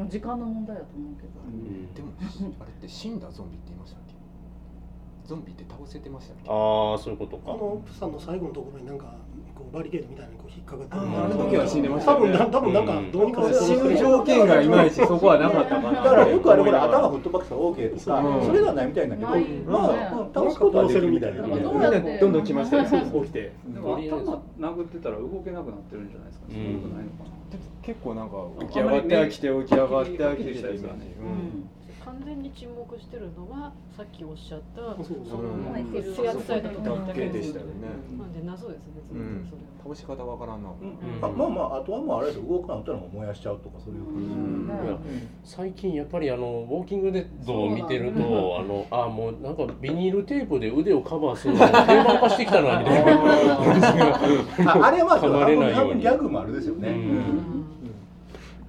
[0.09, 1.29] 時間の問題だと思うけど。
[1.45, 1.93] うん。
[1.93, 2.11] でも
[2.59, 4.10] あれって死んだゾンビって言いましたっけ
[5.31, 6.49] ゾンビって倒せてましたっけ？
[6.49, 7.53] ああそういうことか。
[7.53, 9.15] あのプサンの最後のところになんか
[9.55, 10.93] こうバリケードみたいにこう引っかかって。
[10.93, 10.97] あ
[11.31, 12.19] の時は死んでましたね。
[12.19, 18.45] 分な多分なんかどうにかして死ぬ条件がいまいちそこはなかったかなだからよくあれほら頭吹っ飛ばしたら OK とか、うん。
[18.45, 20.33] それではないみたいなんだけど、ないまあ、ねうん。
[20.33, 21.47] 倒すことはできるみたいな。
[21.47, 23.53] みんなどんどん来ましたよ起きて。
[23.71, 26.55] でも頭殴ってたら動けなくなってるんじゃないですか、うん。
[26.55, 27.31] そんなことないのかな。
[27.81, 28.35] 結構なんか
[28.67, 31.69] 起き上がって飽きて起き上がって飽きてってイメージうん
[32.05, 35.73] 完全に沈黙してるのはさっきおっしゃったそうその
[36.15, 37.71] 制圧された時だだけけでしたよね。
[38.17, 38.91] なんで謎ですね。
[39.83, 40.69] 倒し方わからんな、
[41.23, 44.67] あまあまああとはもうあれで動かなかったら燃やしちゃうとかそういうことですようん。
[44.67, 44.97] ねいや
[45.43, 48.11] 最近やっぱりあのウォーキングデッドを見てる？
[48.11, 48.19] と
[48.59, 56.01] あのあもうなんかビニールテープで腕をカバーするのが定番化してきたなみたいなああれはまあ噛まれないように。
[56.01, 56.95] ギャグもあるですよね、うん。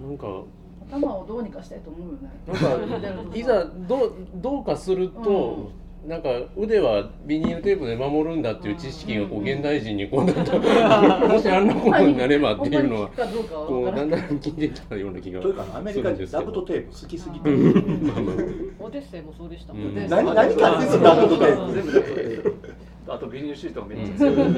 [0.03, 0.09] うん。
[0.09, 0.27] なんか
[0.93, 2.31] 頭をどうにかしたいと思うよね。
[2.47, 2.53] な
[3.25, 5.71] んか いざどうどうかすると、
[6.07, 10.59] なんか腕はビニールテープで守るんだっていう知識がこう現代人にこうなんか
[11.29, 15.41] もしあんなことになればっていうのはこうだんんだん聞いてきたような気が。
[15.41, 17.49] というかアメリカ人ダクトテープ好きすぎて、
[18.81, 20.03] オデッセイもそうでしたもんね。
[20.03, 20.11] うん。
[20.11, 21.73] 何何買ってんのダクトテープ。
[21.73, 22.55] 全部ダクトテープ
[23.09, 24.55] あとビニールシートがめっちゃ強い、うん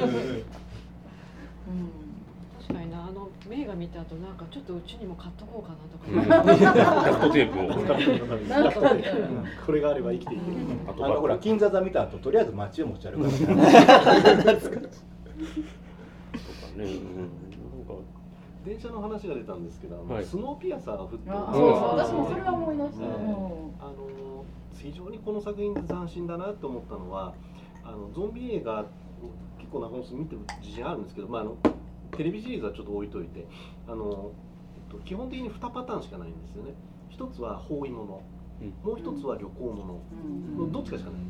[3.49, 5.75] なあの名画見た後なんかちょっとうちにも買っとこうか
[6.07, 7.03] うんなとか。
[7.03, 7.67] ダクトテープを
[9.65, 13.61] これがあれば生きていけるあとほら金座座見た後とりあえず街を持ち歩くから、
[16.75, 17.27] ね、うん、なん
[17.87, 17.93] か
[18.65, 21.97] 電車の話が出たんですけど、スノーピアサーが降ってあるそうそう。
[21.97, 27.33] 私もそれは思いました、あの非常にこの作品で斬新だなと思ったのは
[27.83, 28.85] あのゾンビ映画
[29.57, 31.57] 結構な本数見てる自信あるんですけど、まあ、あの
[32.17, 33.45] テレビシリーズはちょっと置いといて
[33.87, 34.31] あの、
[34.75, 36.73] えっと、基本的に2パターンしかないんですよね。
[37.09, 38.21] 一つは包囲物、も
[38.85, 40.01] う一つは旅行物、
[40.59, 40.71] うん。
[40.71, 41.21] どっちかしかない。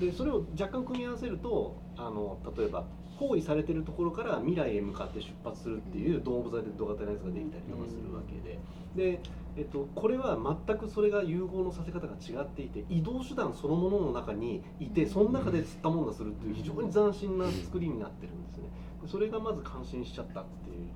[0.00, 2.84] でそれを若干組み合わせるとあの例えば
[3.18, 8.58] 包囲されてるところから未来へ向かって出発するっていうドーム座でド型のやつができたりとかするわけで。
[8.94, 9.20] で、
[9.56, 18.64] えっと、これは全くそれが融合のさせ方が違っていて移動手段そのものの中にいてその中で釣ったもんだするっていう非常に斬新な作りになってるんですね。
[18.64, 18.70] で
[19.06, 20.88] それがまず感心しちゃったっていう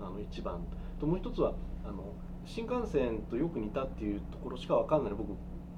[0.00, 0.60] あの一番。
[1.00, 2.12] ともう一つはあの
[2.44, 5.12] 新幹線とよく似たっていうところしかわかんない。
[5.14, 5.30] 僕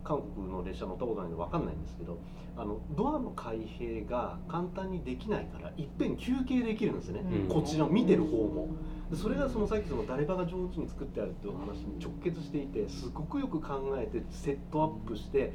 [0.05, 2.16] 韓国の列車乗ったことないので分かんないんですけど
[2.57, 7.49] あのドアの開閉が簡単にできないからいっぺん休憩できるんですね、うん。
[7.49, 8.68] こっちの見てる方も。
[9.11, 15.53] でそれがそのさっきその誰場が上手に作ってあるっていう話に直結していてすごくよく考えてセットアップして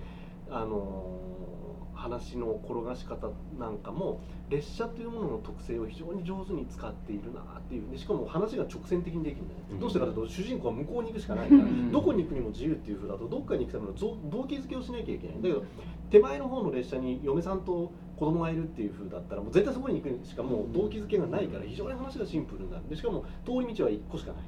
[0.50, 1.61] あのー
[2.02, 7.90] 話の転がし方なんかも列車というものの特性を非常に上手に使っているなっていう。
[7.92, 9.80] でしかも話が直線的にできるんだよね、うん。
[9.80, 11.92] どうしてかというと主人公は向こうに行くしかないから、うん。
[11.92, 15.36] どこに行くにも自由っていう風だとどっかに行くためのぞ動機づけをしなきゃいけない。
[15.38, 15.64] だけど
[16.10, 22.88] 手前の方の列車に嫁さんと子供がいるっていう風だったらもう絶対そこに行くしかもう動機づけがないから非常に話がシンプルになる。
[22.88, 24.44] でしかも通り道は1個しかない。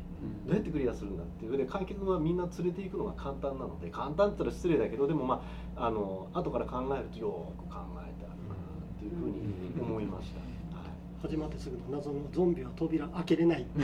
[0.45, 5.43] どうやってクリアするんだっていうで観客がみんな連れていくのが簡単なので簡単って言ったら失礼だけどでもま
[5.75, 9.41] ああの後から考えるとよく考えてあるなっていうふうに
[9.81, 10.39] 思いました、
[10.77, 10.89] はい。
[11.23, 13.81] 始まってすぐの謎のゾンビは扉開けれない そ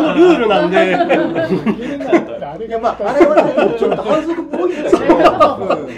[0.00, 0.76] のルールなんで。
[2.68, 5.08] いやまああれはねちょっと反則っぽいんだけど、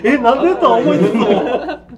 [0.04, 1.20] えなんでとは思いつつも。
[1.28, 1.89] まあ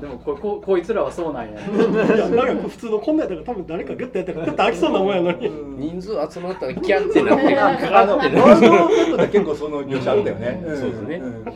[0.00, 1.60] でもこここいつらはそうなんや。
[1.60, 5.48] いやなんか普通のこんなんやったら多分誰かグッとやったらグッと開きそうなもんやのに。
[5.48, 10.60] 人数集まったらキャッてなってあのワールドセットで結構その描写あったよね。
[10.60, 10.64] ん。
[10.64, 11.16] そうですね。
[11.18, 11.44] ん。
[11.44, 11.54] ただ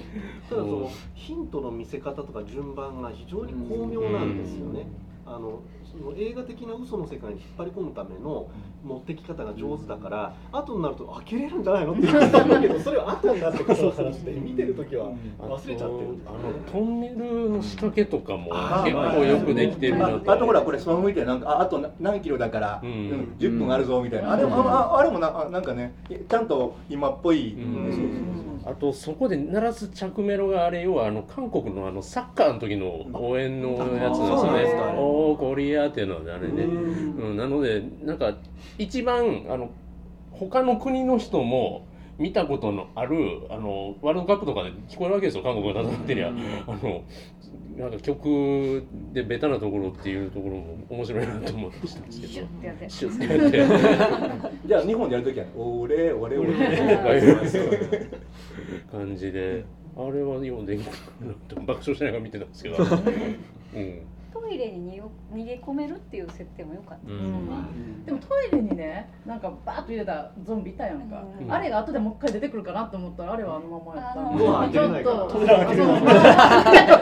[0.49, 4.87] そのヒントの見せ方とか順番が非常に巧妙なんですよね。
[5.27, 5.61] あの
[5.91, 8.49] その映画的な嘘の世界に引っ張り込むための
[8.85, 25.95] 持ってき方が上手だから後になると開けれるんじゃないのって言ってたんだけど それは後になってからの話で見てる時は忘れちゃってるあのトンネルの仕掛けとかもあ結構よくできてるなとああとほらこれスマホ見てなんかああと何キロだから、ううんん10分あるぞみたいな、あれもあああれもなあなんかね
[26.29, 27.93] ちゃんと今っぽい、うん。
[27.93, 34.81] そうそうあとそこで鳴らす着メロがあれ要はあの韓国のあのサッカーの時の応援のやつなんでですね。
[34.97, 36.65] おおコリアっていうのであれね。
[36.65, 38.35] うん、なのでなんか
[38.79, 39.71] 一番あの
[40.31, 41.87] 他の国の人も
[42.19, 47.03] 見たことのあるあのワールドカップとかで聞こえるわけですよ韓国が戦ってりゃ、あの
[47.77, 52.33] なんか曲でベタなところっていうところも面白いなと思ってしたんですけど。
[52.33, 52.91] シュッてやって。
[52.91, 53.71] シュッてやっ
[54.41, 56.55] てじゃあ日本でやるときは「俺俺俺」
[58.91, 59.65] 感じで。
[59.97, 60.91] あれはようできた
[61.25, 62.85] なって爆笑しながら見てたんですけど、 う
[63.79, 64.01] ん
[64.35, 65.01] トイレに
[65.33, 71.53] 逃げ込めるっていう設定も良かった、でもトイレにねなんかバーッと入れたゾンビいたやんか、うん。
[71.53, 76.09] あれが後でもう一回出てくるかなと思ったらあれはあのままやったあのドア開けれないからちょっと扉開けれないそう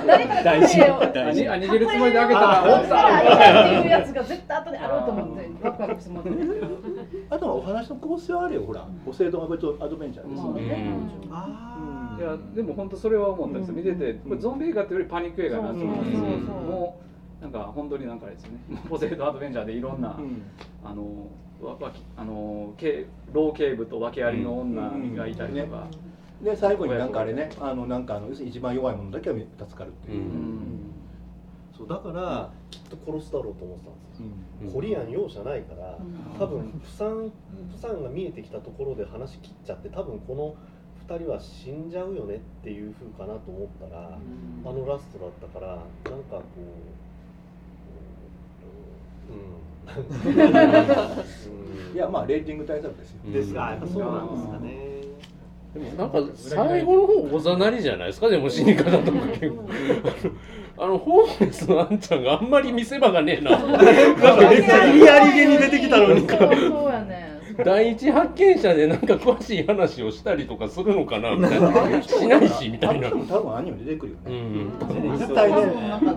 [0.06, 6.68] 誰かがトイレをあにあ逃げるつもりで開けたらおったらっていうやつが絶対後であると思ってワクワクしてもらってる
[7.30, 8.86] あとはお話の構成はあれよほら。
[9.06, 10.92] ポセイドンアベトアドベンチャーですよね、
[11.30, 17.11] あいやでも本当それは思ったんですよ見ててこれゾンビ映画ってよりパニック映画になってますそうそうそうもう
[17.42, 18.58] なんか本当になんかあれですよね。
[18.88, 20.42] ポセイドアドベンチャーでいろんな、うん。
[20.84, 21.02] あの
[21.60, 25.88] わわきあの警老警部と訳ありの女がいたりとか、
[26.40, 27.50] で最後になんかあれね。
[27.60, 30.92] あのなんかあの要するに一番弱いものだけは助かるっていう、うん。
[31.76, 34.26] そうだからきっと殺すだろうと思ってたんですよ。
[34.62, 34.72] うん。
[34.72, 35.98] コリアン容赦ないから
[36.38, 37.32] 多分プサン
[37.72, 40.54] プサンが見えてきたところで話切っちゃって多分この
[41.08, 44.18] 2人は死んじゃうよねっていう風かなと思ったら、
[44.64, 47.01] あのラストだったからなんかこう、うん、
[51.94, 53.32] いやまあレーティング対策ですよ、うん。
[53.32, 54.92] ですがそうなんですかね。
[55.74, 58.28] でもなんか最後の方おざなりじゃないですか？
[58.28, 59.64] でも死に方とか結構。
[60.78, 63.50] あのホームレスのあんちゃんがあんまり見せ場がねえな。
[63.50, 63.84] なんか
[64.50, 66.20] めっちゃリアリげに出てきたのに。
[66.20, 66.46] そうそ
[66.88, 67.32] うやね
[67.64, 72.02] 第一発見者でなんか詳しい話をしたりとかするのかなみたいな。
[72.02, 73.10] しないしみたいな。
[73.10, 75.56] 多分アニメ出てくるようね、ん絶対ね
[75.88, 76.12] なんし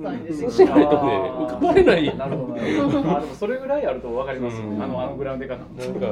[0.00, 2.16] ないとね浮かばれない。
[2.16, 2.56] なるほど。
[3.34, 4.82] それぐらいあると分かりますよね、うん。
[4.82, 6.06] あのあのグラウンドでかなんか。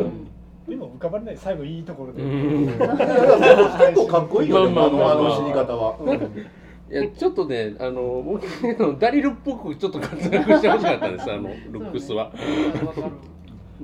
[0.68, 1.36] でも浮かばれない。
[1.36, 2.64] 最後いいところで、うん。
[2.64, 6.46] いや結構かっこいいよ、でもあのあの死に方は、うん
[6.90, 8.46] いやちょっとねあの僕
[8.98, 12.32] ダリルっぽくちょっと活躍してほしかったんですあのルックスは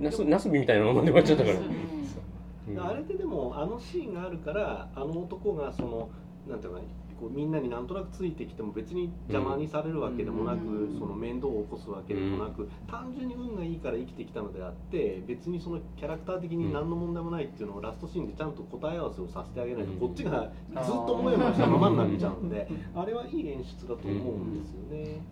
[0.02, 2.80] わかるナスナスビみたいなままで終わっちゃったから、うん。
[2.80, 6.10] あれででもあのシーンがあるからあの男がその
[6.48, 19.98] なんていうのかなこうみんなになんとなくついてきても別に邪魔にされるわけでもなく、うんその面倒を起こすわけでもなく、単純に運がいいから生きてきたのであって別にそのキャラクター的に何の問題もないっていうのをラストシーンでちゃんと答え合わせをさせてあげないと、うん。
[19.98, 20.50] こっちが
[20.82, 25.22] ずっと思いもしたままになっちゃうんで、あれはいい演出だと思うんですよね。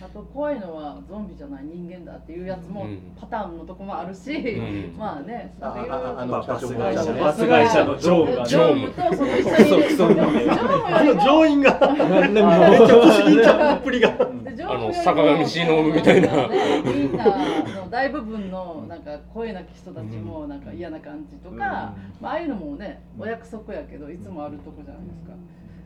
[0.00, 3.12] あと怖いのはゾンビじゃない人間だっていうやつもうん。
[3.20, 4.94] パターンのとこもあるし、ん。
[4.96, 11.98] まあねあああのバス会社ねバス会社の常務が常務とその一緒にあのよりも上院がめっ
[12.32, 16.48] ちゃ不思議ちゃんっぷりがあの坂上忍みたいな。
[16.48, 25.32] ねみんなの大部分のなんか声なき人たちもなんか嫌な感じとか、まあ、ああいうのもねお約束やけどいつもあるとこじゃないですか。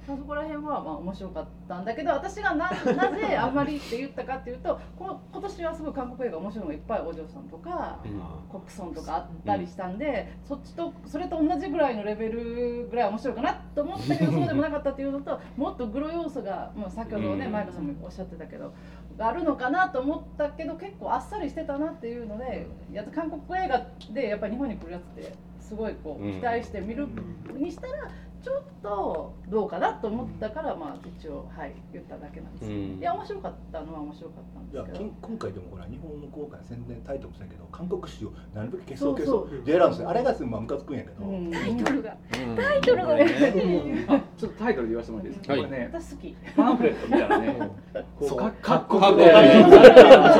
[0.06, 7.98] そこら辺はまあ面白かったんだけど私がななぜあんまりって言ったかっていうとこ今年はすごい韓国映画面白いのがいっぱいお嬢さんとか
[8.48, 17.52] コクソンとかあったりしたんで、そっちとそれと同じぐらいのレベルぐらい面白いかなと思ったけどそうでもなかったっていうのともっとグロ要素が、まあ、先ほどねうん。
[17.52, 18.72] 前川さんもおっしゃってたけど
[19.18, 26.32] があるのかなと思ったけど結構あっさりしてたなっていうのでやっ韓国映画でやっぱり日本に来るやつってすごいこううん。
[26.32, 27.08] 期待して見る
[27.54, 28.10] にしたら
[28.42, 32.98] ちょっとどうかなと思ったからまあ一応はい言っただけなんですけど、うん。
[32.98, 35.04] いや面白かったのは面白かったんいやですけど。
[35.04, 39.64] 今今回でもほら日本の公開宣伝タイトルもそうやけど韓国史をなるべく消そう消そう。
[39.64, 41.50] で選ぶんですよあれがすごいまあムカつくんやけど、うん。
[41.50, 44.06] タイトルがうんタイトルがね。
[44.08, 45.62] あちょっとタイトル言わせてもらっていいですか、はい。
[45.64, 46.36] これね私好き。
[46.54, 47.70] パンフレット見たらね。
[48.18, 48.38] こそう。
[48.38, 49.76] うか各各国で国フ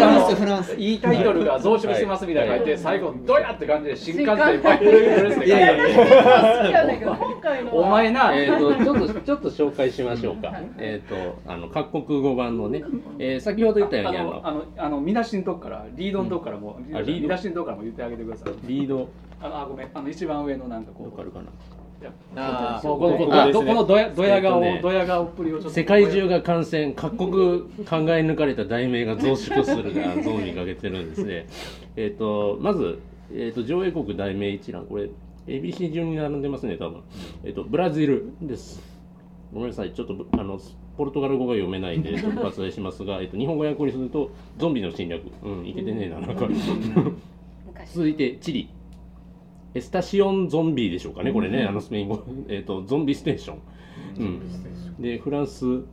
[0.00, 0.74] ランスフランス。
[0.76, 2.66] いいタイトルが増殖してますみたいなの書い。
[2.66, 6.62] て最後ドヤって感じで新幹線バイクルレスでいやいやいや。
[6.62, 12.82] 好きやねんけど今回のはお前な、えー、とちょっとちょっと紹介しましょうか、はいえっ、とあの各国語版のね、
[13.18, 17.22] えー先ほど言ったようにあのあのあのあの見出しのとこからリードのとこからも、あリード。
[17.22, 18.52] 見出しのとこからも言ってあげてください。
[18.66, 19.08] リード。
[19.40, 19.90] あのあごめん。
[19.94, 21.10] あの一番上のなんかこう。
[21.10, 21.46] わかるかな？
[22.36, 23.26] あこうこのこ
[23.64, 24.92] このドヤドヤ顔、えっとね。
[24.92, 25.70] ドヤ顔っぷりをちょっと。
[25.70, 31.46] 世界中が感染各国考え抜かれた題名が増殖するがゾーンにかけてるんですね。
[31.96, 32.98] えっとまず、
[33.32, 34.86] えー、と上映国題名一覧。
[34.86, 35.08] これ
[35.46, 37.02] ABC 順に並んでますね多分、
[37.44, 38.80] えっとブラジルです。
[39.52, 40.60] ごめんなさいちょっとぶあの
[40.96, 45.22] ポルトガル語が読めないんで ちょっと割愛しますが、えっと、日本語訳にするとゾンビの侵略。
[45.44, 46.48] うんいけてねえななんか。
[47.66, 47.92] 昔。
[47.94, 48.68] 続いてチリ。
[49.74, 53.58] エスタシオンゾンビでしょうかねこれね、あのスペイン語、えー、とゾンビステーション、
[54.18, 55.84] うん、でフランス。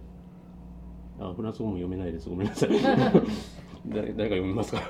[1.20, 2.30] あフランス語も読めないです。
[2.30, 2.70] ごめんなさい。
[3.86, 4.82] 誰誰か読みますか？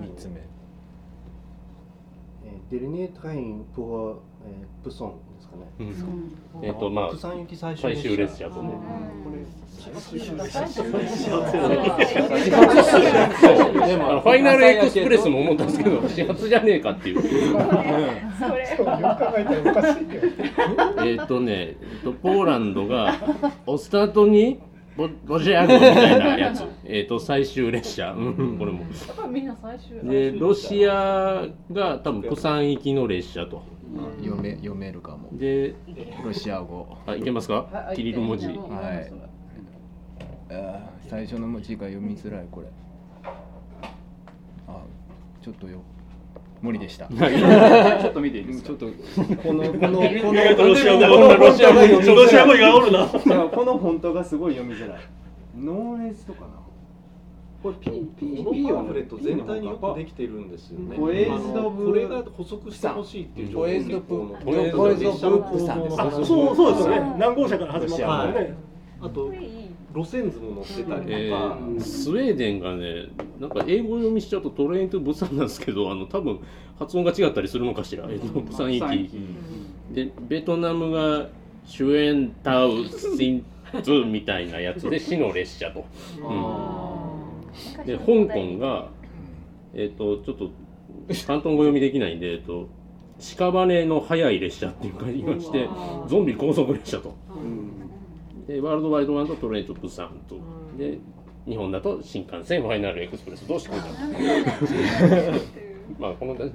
[0.00, 0.53] 三つ目
[2.74, 5.62] えーデリネートラインプォえープソンですかね。
[5.78, 6.64] うん。
[6.64, 8.70] えっ、とまあプサン行き最終最終列車とね。
[9.84, 9.92] で
[13.94, 17.22] あのファイナルエクスプレスも思ったんですけど始発じゃねえかっていう。
[21.04, 23.14] えっとね、えっとポーランドが
[23.66, 24.60] オスタートに
[24.96, 28.80] ボロシア軍みたいなやつ、 えっと最終列車、うんこれも。
[28.80, 33.62] やっぱりみんな最終で、ロシアが多分プサン行きの列車と。
[34.22, 35.28] 読め読めるかも。
[35.32, 35.74] で、
[36.24, 36.86] ロシア語。
[37.06, 37.66] あ、いけますか？
[37.72, 38.46] はいキリル文字。
[38.48, 38.56] はい。
[40.50, 40.78] あー
[41.08, 42.66] 最初の文字が読みづらいこれ。
[44.66, 44.80] あ
[45.42, 45.80] ちょっとよ
[46.64, 48.68] 無理でしたちょっと見ていいですか？
[48.68, 55.00] ちょっとこのこのこのロシア語こんなロシア語にロシア語がおるなこのフォントがすごい読みづらい。
[55.58, 56.46] ノーレスとかな。
[57.62, 60.96] これ P P こ P パンフレット全体によくできてるんですよね。
[60.96, 61.24] これ
[62.08, 68.54] が補足してほしいっていう情報ポエーズドプ結構ポエーズドポエーズドプープさんですあそうそうですよね何号車から始まったのね
[69.00, 69.32] あと
[69.94, 73.06] 路線図も載ってたりとか、えースウェーデンがね、
[73.38, 76.40] なんか英語読みしちゃうとトレインとブサンなんですけど、あの多分
[76.78, 79.10] 発音が違ったりするのかしら、えっと、ブサン行き。
[79.94, 81.28] で、ベトナムが
[81.66, 82.84] シュエンタウ
[83.16, 83.46] シン
[83.82, 85.86] ズみたいなやつで死の列車と。
[86.18, 87.86] うん。
[87.86, 88.88] で、香港が、
[89.74, 90.50] えっ、と、ちょっと、
[91.08, 92.68] 広東語読みできないんで、えっ、と、
[93.18, 95.68] 屍の速い列車っていうか言いまして、
[96.08, 97.14] ゾンビ高速列車と。
[98.46, 100.36] で、ワールドワイドワンとトレインとプサンと。
[100.76, 100.98] で、
[101.46, 103.80] 日本だと新幹線ファイナルエクスプレスどうしてこい
[106.00, 106.50] まあこのダダ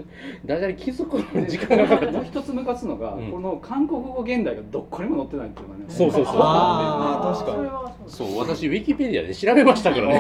[0.60, 2.12] ジャレ気づくのに時間がかかった。
[2.14, 3.32] もう一つムカつのが、うん。
[3.32, 6.36] この韓国語現代がどこにも載ってないっていうのがねそうそうそう。
[6.40, 7.70] あー確かに。
[8.10, 10.20] そうそう私ウィキペディアで調べましたからね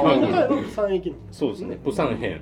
[1.31, 2.39] そうですねプサン編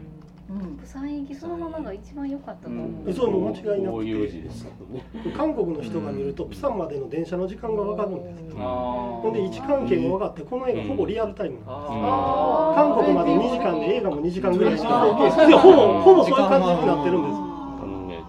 [0.50, 0.78] うん。
[0.78, 4.32] プサン行きそのままが一番良かったと思う、そうもう間違いなくて。
[4.32, 5.34] 字ですけどね。
[5.36, 17.47] 韓国の人が見るとプサンまでの電車の時間が分かるんですほんで位置関係も分かってこの映画ほぼリアルタイムなんですあ韓国まで2時間で映画も2時間ぐらいしかほぼほぼそういう感じになってるんです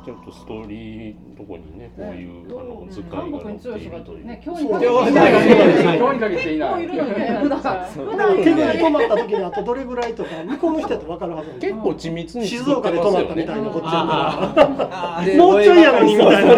[0.08, 4.26] ちょっとストーリーのとこにねこういうあの図解が韓国に載ってい強い人がるという。
[4.26, 7.60] ね、今日にかけて今日にかけていない結構いるのね、普段。
[7.60, 14.54] 普段結局止まった時にあとどれぐらいとか向こうの人やと分かるはず結構緻密に静作って岡で止まったみたいなこっちやか
[15.18, 16.54] らでもうちょいやのにみたいな。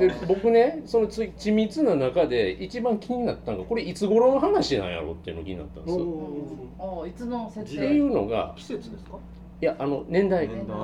[0.00, 6.06] で僕ねそのつ緻密な中で一番気になったのがこれいつ頃の話なんやろっていうのが気になったんですよ。
[6.78, 8.14] おいつの設っていう定。
[8.14, 9.18] のが季節ですか？
[9.60, 10.48] いやあの年代。
[10.48, 10.74] 年代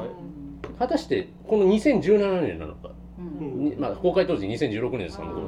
[0.79, 3.65] 果たしてこの2017年なのか、うん。
[3.65, 5.41] にまあ、公開当時2016年ですから、ね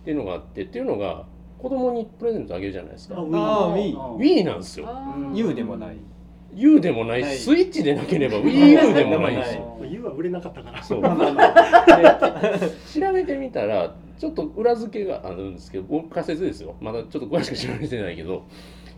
[0.00, 1.26] っていうのがあってっていうのが
[1.58, 3.16] 子供にプレゼントあげるじゃないですか。
[3.16, 4.88] あああ Wii Wii なんですよ。
[5.34, 5.98] U でもない。
[6.54, 7.24] U でもない。
[7.24, 9.58] しスイッチでなければ WiiU でもないし
[9.90, 10.82] 言うは売れなかったから。
[10.82, 11.02] そう。
[11.02, 11.14] で調
[13.12, 16.76] べてみたらちょっと裏付けがあるんですけど僕仮説ですよ。
[16.80, 18.44] まだちょっと詳しく調べてないけど。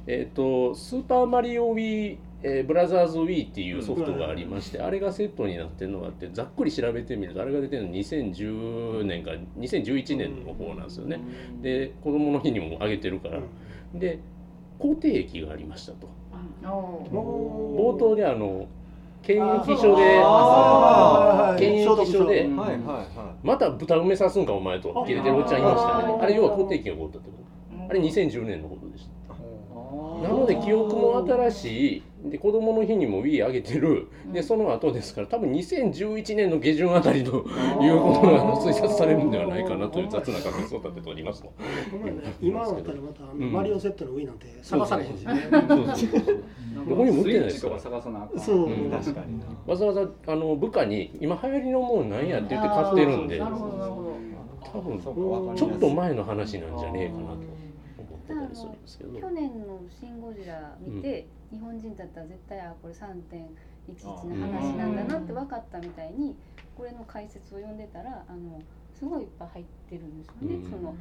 [0.07, 11.21] えっ、とスーパーマリオ Wii えーブラザーズ Wii っていうソフトがありまして、あれがセットになってるのがあってざっくり調べてみるとあれが出てるの2010年か2011年の方なんですよね、
[11.61, 13.41] で子供の日にもあげてるから、
[13.95, 14.19] で
[14.79, 16.09] 肯定液がありましたと。
[16.65, 18.67] お冒頭であの
[19.23, 20.03] 検疫所で
[21.57, 22.49] 検疫所で
[23.45, 26.19] また豚埋めさすんかお前と切れてるおっちゃんいましたね。
[26.21, 27.43] あれ要は固定金が起こったってこと。
[27.89, 29.13] あれ2010年のことでした。
[30.29, 34.09] なので記憶も新しいで子供の日にも Wii 上げてる。
[34.33, 41.53] でその後ですから多分2011年の下旬あたりということが推察されるんではないかなという雑な仮説を立てておりますと。
[42.41, 45.35] 今だったらまたあのマリオセットの上なんて探されへんしね。
[46.89, 47.79] どこにも売ってないですか
[48.39, 48.71] そう。
[48.71, 49.47] い確かにな。
[49.67, 53.41] わざわざあの部下に今流行りのもんなんやって言って買ってるんで。
[54.73, 59.21] 多分ちょっと前の話なんじゃねえかなと思ってたりするんですけど。
[59.21, 66.35] 去年の「シン・ゴジラ」見て、日本人だったら絶対あこれ3.11の話なんだなって分かったみたいに
[66.77, 68.61] これの解説を読んでたらあの
[68.95, 70.55] すごいいっぱい入ってるんですよね。
[70.57, 70.71] うん。
[70.71, 70.95] その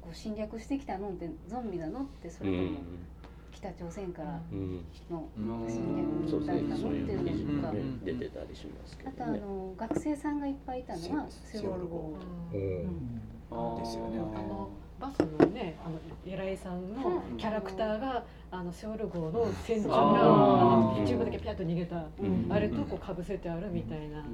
[0.00, 2.76] こう侵略してきたのってゾンビなのってそれともうん
[3.52, 4.84] 北朝鮮からうん。
[5.10, 5.28] の
[5.68, 9.26] 侵略だったのですねそういうっていうのと出てたりしますけあとあ。
[9.28, 12.16] の学生さんがいっぱいいたのはセオル号。
[12.60, 12.86] で
[13.84, 14.18] すよね
[15.02, 20.00] バスのねあの偉いさんのキャラクターがあのセオル号の船長があ
[20.96, 22.46] の中国だけピャッと逃げたうん。
[22.48, 24.24] あれとこうかぶせてあるみたいな、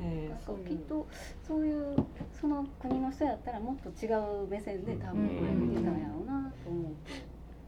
[0.00, 0.38] えなん。
[0.38, 0.68] かーそういう。
[0.68, 1.06] きっと
[1.46, 1.96] そういう
[2.40, 6.92] その国の人やったらもっと違う目線で多分これ見てたんやろうなと思う。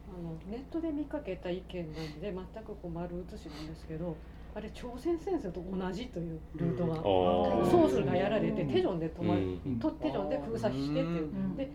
[0.09, 4.17] あのネットで見かけた意見なんで全くこう丸写しなんですけど
[4.55, 9.79] あれ朝鮮戦争と同じというルートが、ソースがやられてテジョンで止まる、うん。
[9.79, 11.71] とテジョンで封鎖してっていう、で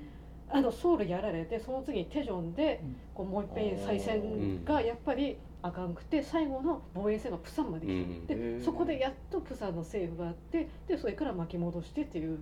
[0.54, 2.82] あのソウルやられてその次にテジョンで
[3.14, 8.28] こうもう一遍再戦がやっぱりあかんくて最後の防衛戦がプサンまで来うん。
[8.28, 12.40] た、でそこでやっとプサンの政府があってでそれから巻き戻してっていう。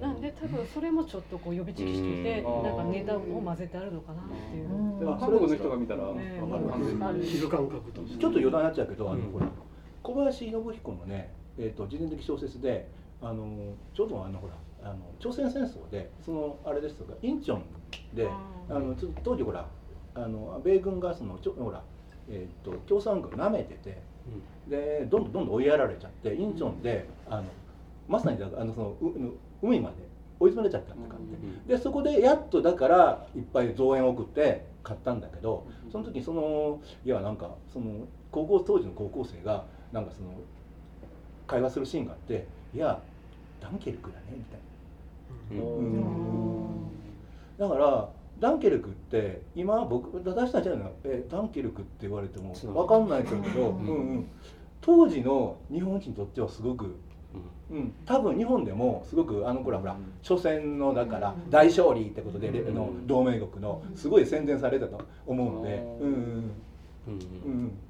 [0.00, 2.62] なんで多分それもちょっとこう予備知識でうん。
[2.64, 5.18] なんかネタを混ぜてあるのかなっていう。
[5.18, 8.02] 韓国の人が見たらわかねる完全に皮膚感覚と。
[8.02, 9.46] ちょっと余談になっちゃうけど、あのうんほら
[10.02, 12.88] 小林信彦のね、えー、と自伝的小説で
[13.20, 17.62] あのちょうどあのほらあの朝鮮戦争でそのあれですとかインチョン
[18.14, 18.28] で
[18.68, 19.66] あのちょ当時ほら
[20.14, 21.82] あの米軍がそのちょほら、
[22.28, 23.98] えー、と共産軍舐めてて
[24.68, 27.44] でどんどんどんどん追いやられちゃってインチョンであの
[28.08, 29.96] まさにだからあのそのう海まで
[30.40, 31.76] 追い詰められちゃったって感じで。
[31.76, 40.30] でそこでやっとだからいっぱい増援を送って買ったんだけどその時そのいやなんかその高校当時の高校生がなんかその
[41.46, 43.00] 会話するシーンがあって「いや
[43.60, 45.64] ダンケルクだね」みたいな。
[45.64, 46.08] うん。
[47.58, 50.76] だからダンケルクって今僕私たちは
[51.28, 53.86] ダンケルクって言われても分かんないけど、うん。
[53.86, 54.26] うん、
[54.80, 56.94] 当時の日本人にとってはすごく、
[57.70, 66.50] うん、多分日本でもすごくあの頃はほら初戦のだから大勝利ってことで、あの同盟国のすごい宣伝されたと思うんで、うん。
[67.08, 67.87] うんうん、あれ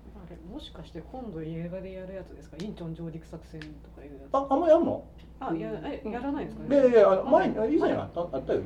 [0.52, 2.56] もしかして今度映画でやるやつですか？
[2.60, 3.66] インチョン上陸作戦と
[3.98, 4.34] かいうやつ。
[4.34, 5.04] ああんまやるの？
[5.40, 6.64] あいやえやらないですか？
[6.66, 8.60] いねやいやあの前に以前あったあったよ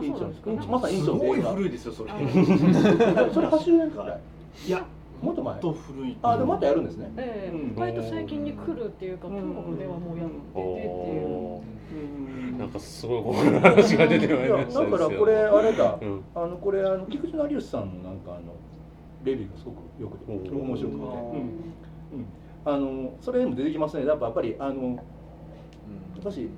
[0.00, 0.34] インチョン。
[0.42, 0.72] そうなんですか？
[0.72, 2.10] まさにインチョンすごい古いですよそれ。
[2.12, 2.14] あ
[3.32, 4.20] それ80年くらい？
[4.66, 4.84] いや。
[5.20, 5.60] もっと前？
[5.60, 7.10] と古いあでもまたやるんですね。
[7.16, 7.56] ええ。
[7.56, 7.80] うん。
[7.80, 11.26] 割と最近に来るっていうか中国ではもうやっててっていう。
[11.26, 16.24] おーなんかすごい話が出てまいりましたいやだからこれあれだ、うん。
[16.34, 18.54] あのこれあの菊池成吉さんのなんかあの
[19.24, 21.74] レビューがすごくよくて面白くて、うん。
[22.10, 22.26] うん、
[22.64, 24.06] あのそれにも出てきますね。
[24.06, 25.02] やっぱやっぱりあの
[26.16, 26.48] 私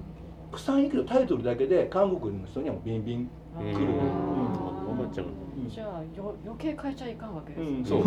[0.52, 5.26] 草んいけどタイトルだけで韓国の人にはビンビンあ来る、分かっちゃう。
[5.68, 8.02] じゃあよ余計変えちゃいかんわけです、うん、うん、そう。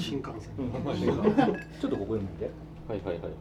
[0.00, 0.52] 新幹線。
[0.58, 0.72] うん。
[1.80, 2.50] ちょっとここに見て。
[2.88, 3.32] はいはいはいはい。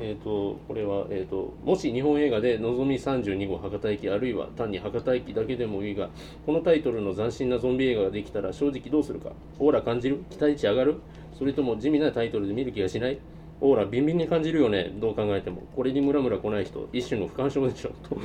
[0.00, 6.08] えー、とこれは、えーと「もし日本映画でのぞみ32号博多駅あるいは単に博多駅だけでもいいが
[6.46, 9.32] このタイトルの斬新なゾンビ映画ができたら正直どうするか。
[9.58, 10.24] オーラ感じる？
[10.30, 10.96] 期待値上がる？
[11.36, 13.18] それとも地味なタイトルで見る気がしない？
[13.60, 14.92] オーラビンビンに感じるよね？
[15.00, 15.62] どう考えても。
[15.74, 17.88] これにムラムラ来ない人一種の不干渉でしょ。
[18.08, 18.16] と、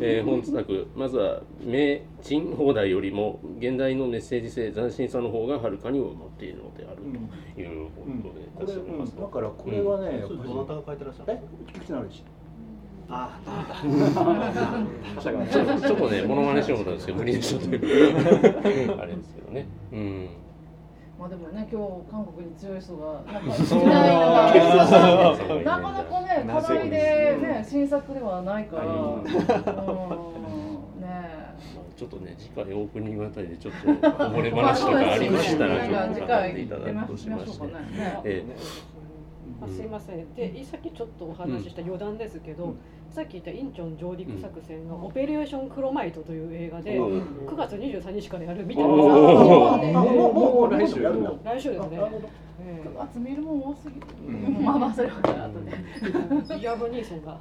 [0.00, 6.98] えー本作まずは名珍放題よりも現代のメッセージ性斬新さの方がはるかに持っているのである
[7.54, 7.86] という
[8.22, 8.45] ことで。
[8.60, 10.38] 出しておりますとだからこれはね、やっぱり。
[10.38, 11.42] それどなたが書いてらっしゃるんえ？
[11.66, 12.24] 菊池成吉
[13.08, 13.38] あ
[15.50, 17.64] ちょっと ちょっとね、モノマネしようと思ったんですけど、無理でしょと。
[17.66, 19.66] いう、あれですけどね。
[19.92, 20.28] うん。
[21.18, 23.82] まあでもね今日韓国に強い人がなんかそう。
[23.82, 24.52] いないのが
[25.64, 28.82] なかなかね課題でね新作ではないから、
[31.96, 37.66] ちょっとね、次回オープニングあたりでちょっとこぼれ話とかありましたら、ちょっと語次回っていただくとしまして。
[38.24, 38.44] え
[39.62, 40.34] あすいません。
[40.34, 42.74] でさっきちょっとお話しした余談ですけど、
[43.10, 47.22] さっき言ったインチョン上陸作戦が「オペレーションクロマイト」という映画で、うん。
[47.46, 48.88] 9月23日からやるみたいな。
[48.90, 51.02] もうもうもう来週。
[51.02, 51.98] 来週ですね、
[52.58, 54.06] 9月見るもん多すぎる、
[54.62, 57.38] まあまあそれは後で、リアム・ニーソンが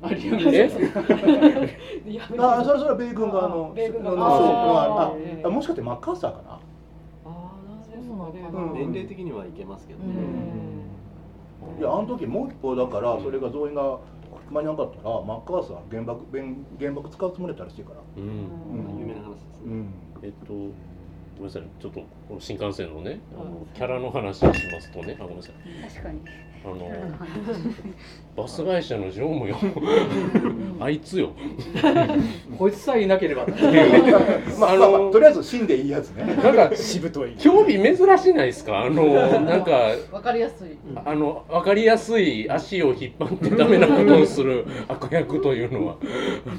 [0.00, 0.78] あリアムニーソ
[2.36, 4.10] ンあそれそれは米軍があの米軍が。
[4.12, 4.16] の
[5.44, 6.52] あもしかしてマッカーサーかな？
[6.52, 6.60] あ
[7.26, 8.44] あなんですそうなのかね。
[8.44, 8.72] かなうん。
[8.74, 10.14] 年齢的にはいけますけどね、
[11.78, 13.98] いやあの時もう一歩だからそれが増員が
[14.50, 16.44] 間に合わなかったらマッカーサー原爆原
[16.78, 18.00] 原爆使うつもりだったらしいから。
[18.16, 18.24] うん。
[18.24, 18.98] うん。
[19.00, 21.62] 有名な話ですね、うんえっとごめんなさい。
[21.80, 25.16] ちょっとこの新幹線のねあのうんキャラの話をしますとね。
[25.18, 25.54] あごめんなさい。
[25.88, 26.20] 確かに
[26.64, 26.90] あの
[28.36, 29.56] バス会社の常務よ。
[30.80, 31.30] あいつよ。
[32.58, 33.46] こいつさえいなければ。
[34.58, 36.24] まあ、あのまあまあとりあえず死んでいいやつね。
[36.42, 38.80] なんかしぶとい興味珍しないですか？
[38.82, 39.04] あの
[39.42, 39.70] なんか
[40.10, 40.68] わかりやすい、
[41.04, 45.96] あの分かりやすい足を引っ張ってダメなことをする悪役というのは。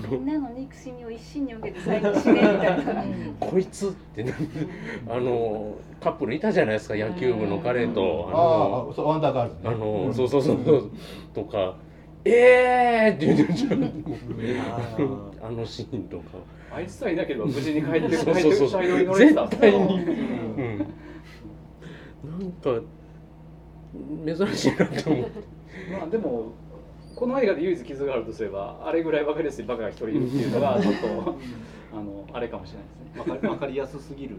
[0.09, 3.03] みんなの憎しみを一心に受けて最後死ねみたいな
[3.39, 4.31] こいつってな
[5.09, 5.75] あの
[6.05, 8.29] カップルいたじゃないですか野球部の彼と。
[8.31, 8.39] ああ
[8.85, 9.61] のあそうワンダーガールズね。
[9.65, 10.91] あのそうそうそうそう
[11.33, 11.77] とか
[12.23, 14.61] えーって言って
[15.41, 16.23] あのシーンとか。
[16.71, 18.69] あいつさえいなければ無事に帰って帰ってそうそうそう。
[18.69, 20.01] 車両に乗れてた絶対にう
[20.61, 20.77] ん。
[20.77, 22.81] なんか
[24.45, 25.39] 珍しいなと思って。
[25.91, 26.51] まあでも
[27.15, 31.35] この映画で唯一傷があるとすればあれぐらい分かりやすいバカが一人いるっていうのがちょっと
[31.93, 33.05] あのあれかもしれないですね。
[33.15, 34.35] わかりわかりやすすぎる。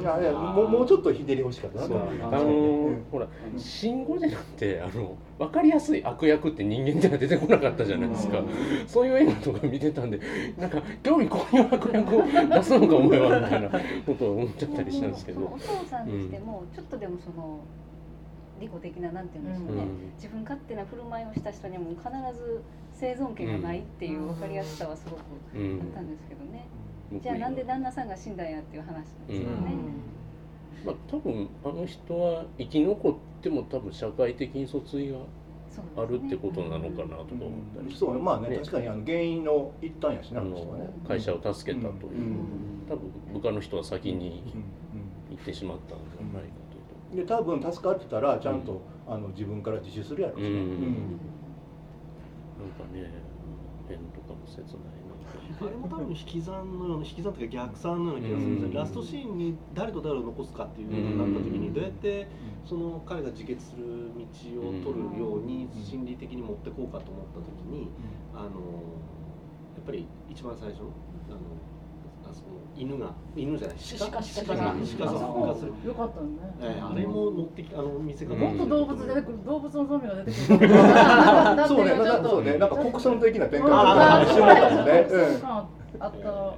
[0.00, 1.98] いやいやもうもうちょっとひねり欲しかったなとあ
[2.30, 3.26] のーほら
[3.58, 8.40] 「シン・ゴジラ」ってあの分かりやすい悪役って人間では出てこなかったじゃないですか、
[8.86, 10.20] そういう映画とか見てたんで
[10.56, 13.70] なんか興味こういう悪役を出すのかお前はみたいな
[14.06, 15.40] ことを思っちゃったりしたんですけど。
[15.40, 17.58] お父さんにしてもちょっとでもその
[18.64, 20.12] 利己的ななんていうんでしょうね、うん。
[20.16, 22.62] 自分勝手な振る舞いをした人にも必ず
[22.92, 25.20] 生存権がないっていう分かりやすさはすごく
[25.54, 25.80] うん。
[25.80, 26.66] あったんですけどね、
[27.22, 29.74] じゃあなんで旦那さんが死んだんやっていう話なんですよね、
[30.84, 35.18] まあ、多分あの人は生き残っても多分社会的に訴追が
[35.96, 42.64] あるってことなのかなとか思ったりして、そうまあね確かにあの原因の一端やしなあの会社を助けたという、うん。
[42.88, 44.42] 多分部下の人は先に
[45.30, 46.63] 行ってしまったんじゃないか。
[47.14, 50.56] で多分助かってたらちゃんと、あの自分から自首するやろうしね、うん。
[50.56, 50.62] うん。
[50.62, 50.68] な
[52.66, 53.10] んかね、
[53.88, 54.94] 変とかも切ない
[55.60, 58.74] あれも多分引き算のような引き算というか逆算のような気がするんですよ、うん。
[58.74, 62.28] ラストシーンに誰と誰を残すかっていうことになった時にどうやって
[62.64, 64.24] その彼が自決する道
[64.68, 67.90] を取るように心理的に持ってこうかと思った時に
[68.34, 68.52] あのや
[69.82, 70.86] っぱり一番最初の
[71.28, 71.38] あの
[72.76, 74.04] 犬が犬じゃない鹿？
[74.06, 74.10] 鹿？
[74.10, 74.54] 鹿鹿。
[74.54, 75.72] が鹿が復活する。
[75.86, 76.26] よかったね、
[76.60, 80.68] ええあれも持ってきあの見せ方もっと動物出てくる動物のゾンビが出てくる。
[81.68, 85.40] そうねなんかそうねなんか国村的な展開あが一瞬だったもんね、そううん。
[85.40, 85.68] か
[86.00, 86.54] あった。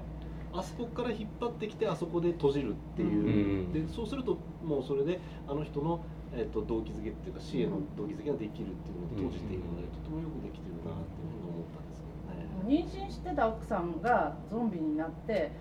[0.59, 3.73] あそこから引っ張ってきてあそこで閉じるっていう、うん。
[3.73, 6.01] でそうするともうそれであの人の、
[6.35, 12.81] えっと動機づけっていうか死への動機づけができるっていうので閉じているので、とてもよくできてるなっていうふうに思ったんですけどね。
[12.81, 15.53] 妊娠してた奥さんがゾンビになって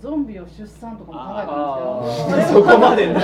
[0.00, 3.12] ゾンビを出産とかも考えたんですよそこまでね。
[3.12, 3.14] い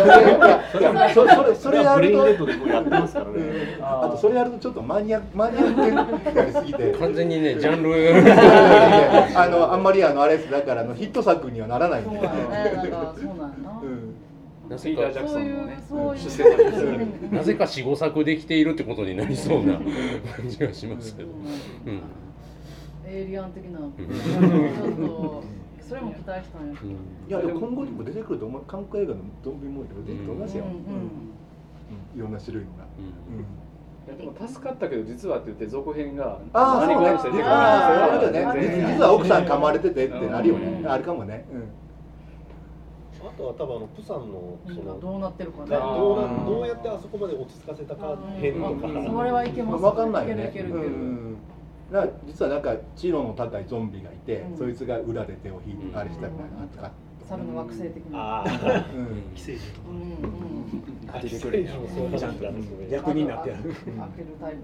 [0.82, 3.78] やそそれそれやブレインデッるとドでもうやってますからね。
[3.80, 6.92] あとそれやるとちょっとマニアマニアックすぎて。
[6.92, 7.94] 完全にね、 ジャンル。
[9.38, 12.10] あのあんまりあのあれですだからあのヒット作にはならないんで。
[12.10, 13.54] そうなんやねなんかそうなんや
[14.68, 15.54] な、なピーター・ジャクソそういう。
[15.54, 15.78] ンのね。
[17.32, 19.84] なぜか四五作できているってことになりそうな感
[20.46, 21.30] じがしますけど。
[21.86, 22.02] うん。
[23.08, 23.92] エイリアン的な、ん。
[23.92, 25.42] ちょっと
[25.88, 26.74] それも期待したんや、
[27.28, 28.62] いやでも今後にも出てくると思う。
[28.66, 30.76] 韓国映画のゾンビも出てくると思いますよ、うんうん。
[32.18, 32.70] いろんな種類が、
[34.08, 38.84] いやでも助かったけど実はって言って続編がああそうね何かして出てくるああそういうことね。
[38.94, 40.90] 実は奥さん噛まれててってなるよね、うん。
[40.90, 41.44] あるかもね、
[43.20, 45.70] あとは多分あのプサンのそのどうなってるかね。
[45.70, 48.88] どうなどうやってあそこまで落ち着かせたか編とか。
[48.88, 49.82] それはいけます。
[49.82, 50.48] 分かんないよね。
[50.48, 51.36] いけるいけるいける
[51.90, 54.56] ら実はなんか知能の高いゾンビがいて、うん。
[54.56, 56.82] そいつが裏で手を引いてあれしたみたいなのあった。
[56.82, 56.92] か
[57.28, 58.44] 猿の惑星的な。
[59.34, 59.88] 寄生獣とか。
[59.88, 61.22] うんうん。
[61.22, 61.64] 出てくる
[62.18, 62.44] ちゃんと
[62.90, 63.74] 役になってやる。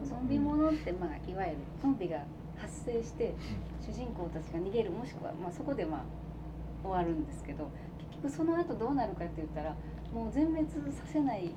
[0.05, 2.19] ゾンビものって、まあ、いわゆるゾンビが
[2.63, 3.35] 発生して
[3.81, 6.03] 主人公たちが逃げるもしくは、まあ、そこでまあ
[6.87, 7.69] 終わるんですけど
[7.99, 9.75] 結局その後どうなるかって言ったら
[10.13, 11.51] もう全滅させない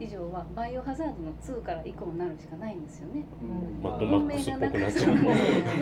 [0.00, 3.24] 以上はバイオハザードの2から以降になるしかないんですよね。
[3.82, 5.14] マッドマックスっぽくなっちゃう。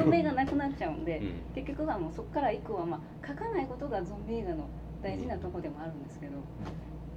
[0.05, 4.69] 文明がなくなっちゃうんで、うん結局はもうそこから以降はまあ書かないことがゾンビ映画の
[5.03, 6.33] 大事なとこでもあるんですけど、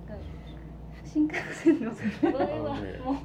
[0.07, 0.15] が
[1.05, 1.97] 新幹線の場
[2.39, 2.75] 合は
[3.05, 3.15] もう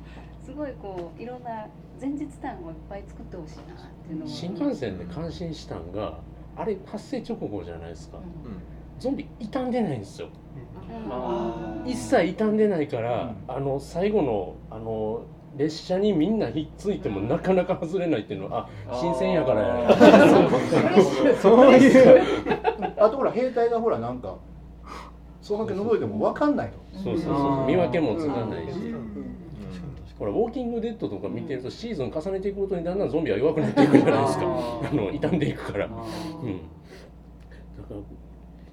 [0.44, 1.66] すごいこういろんな
[2.00, 3.66] 前日談をいっぱい作ってほしいなっ
[4.06, 6.18] ていうのを新幹線で感心したんが、
[6.56, 8.18] あれ発生直後じゃないですか。
[9.00, 10.28] ゾンビ傷んでないんですよ。
[11.08, 15.22] あ一切傷んでないから、あの最後のあの
[15.56, 19.96] 列車にみんなひっついてもなかなか外れないっていうのはあ新鮮やからや。
[21.40, 21.72] そう。
[21.72, 22.22] いう
[22.98, 24.36] あとほら兵隊がほらなんか
[25.40, 27.66] そのだけ覗いても分かんないのそうそうそう。
[27.66, 28.94] 見分けもつかないし、
[30.18, 34.44] ほらウォーキングデッドとか見てるとシーズン重ねていくごとにだんだんゾンビは弱くなっていくじゃないですか。
[34.44, 36.04] あの傷んでいくから、うん、だか
[37.90, 37.96] ら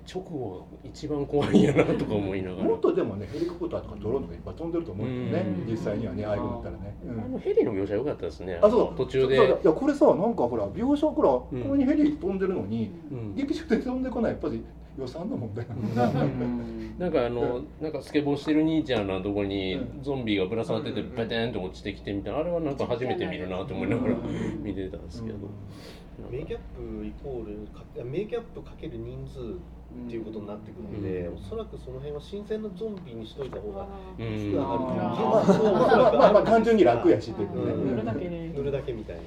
[0.08, 2.64] 直後一番怖いんやなとか思いながら。
[2.64, 5.72] もっとでもねヘリコプターとかドローンとかいっぱい飛んでると思うけどねうん。
[5.72, 7.20] 実際にはねああいうのだったらね、うん。
[7.20, 8.60] あのヘリの描写良かったですね。
[8.62, 9.36] あそう途中で。
[9.36, 13.36] いやこれさなんかほら描写ほら、こうんこにヘリ飛んでるのに、うん。
[13.36, 14.64] 劇中で飛んでこないやっぱり
[14.98, 16.12] 予算の問題なんだ、
[16.98, 22.40] なんかあの、なんかスケボーしてる兄ちゃんのとこにゾンビがぶら下がっててペテンと落ちてきてみたいな。
[22.40, 24.16] あれはなんか初めて見るなと思いながら
[24.64, 25.38] 見てたんですけど、
[26.32, 29.40] メイキャップイコールかメイキャップかける人数
[30.06, 31.36] っていうことになってくるので、うん。
[31.36, 33.88] おそらくその辺は新鮮なゾンビにしといた方が
[34.18, 34.34] うん。
[34.34, 37.74] リスクが上がるまあまあまあまあ単純に楽やしっていうね。
[37.74, 37.90] うん。
[37.92, 38.52] 塗るだけね。
[38.56, 39.22] 塗るだけみたいな。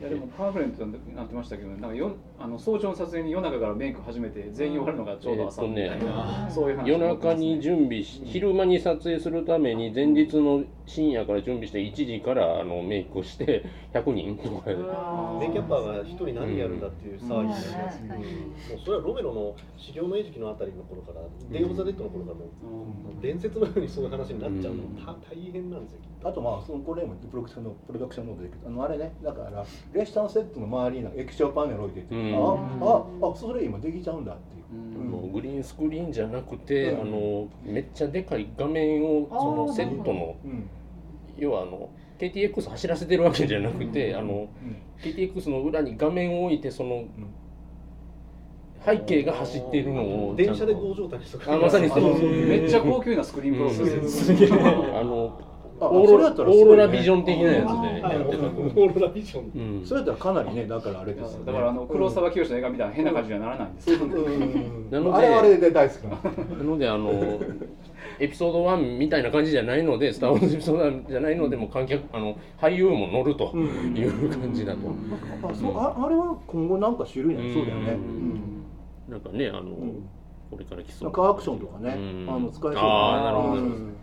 [0.00, 14.70] いやでもパンフレットになってましたけど、なんかよあの早朝の撮影に夜中からメイク始めて全員終わるのがちょうど朝みたいな、えーそういう話夜中に準備し昼間に撮影するために前日の深夜から準備して1時からあのメイクをして100人とか。
[14.70, 18.08] でメイキャッパーが一人何やるんだっていう騒ぎになります、うん。
[18.08, 21.20] もうそれはロメロの死霊のえじきのあたりの頃から、
[21.50, 32.34] デイ・オブ・ザ・デッドの頃からもう、伝説のようにそういう話になっちゃうの、た大変なんですよあとまあそのこれもプロダクションのプロダクションノートであのあれねだから列車のセットの周りに液晶パネル置いてて、うん。
[32.34, 40.68] あああそれ今できちゃうんだっていう、もうグリーンスクリーンじゃなくて、あのめっちゃでかい画面をそのセットのうん。
[41.36, 44.48] 要はあの KTX 走らせてるわけじゃなくて、あの
[45.02, 47.04] KTX の裏に画面を置いてその
[48.84, 52.20] 背景が走っているのを電車で強状態にしとくあまさにそう。
[52.20, 53.76] めっちゃ高級なスクリーンプロセ
[54.08, 54.28] ス。
[54.28, 54.62] ですうん。
[54.96, 59.86] あのあオーロラビジョン的なやつでやってたオーロラビジョン、うん。
[59.86, 61.46] それやったらかなりねだからあれですよね。
[61.46, 63.90] だからあの黒沢清の映画みたいな変な感じにはならないんです。
[63.90, 66.10] よ、なのであれはあれで大好きな
[66.58, 67.10] なのであの
[68.20, 74.78] エピソード1みたいな感じじゃないので「スター・ウォーズ」エピソード1じゃないのでもう観客あの俳優も乗るという感じだと、
[75.42, 79.12] あそうああれは今後なんか種類になりそうだよね、うん。
[79.12, 79.62] なんかねあの、
[80.50, 81.04] これから来そう。
[81.04, 82.26] なんかアクションとかねうん。
[82.30, 82.78] あの使えそうだね。
[82.80, 83.94] ああなるほど、うん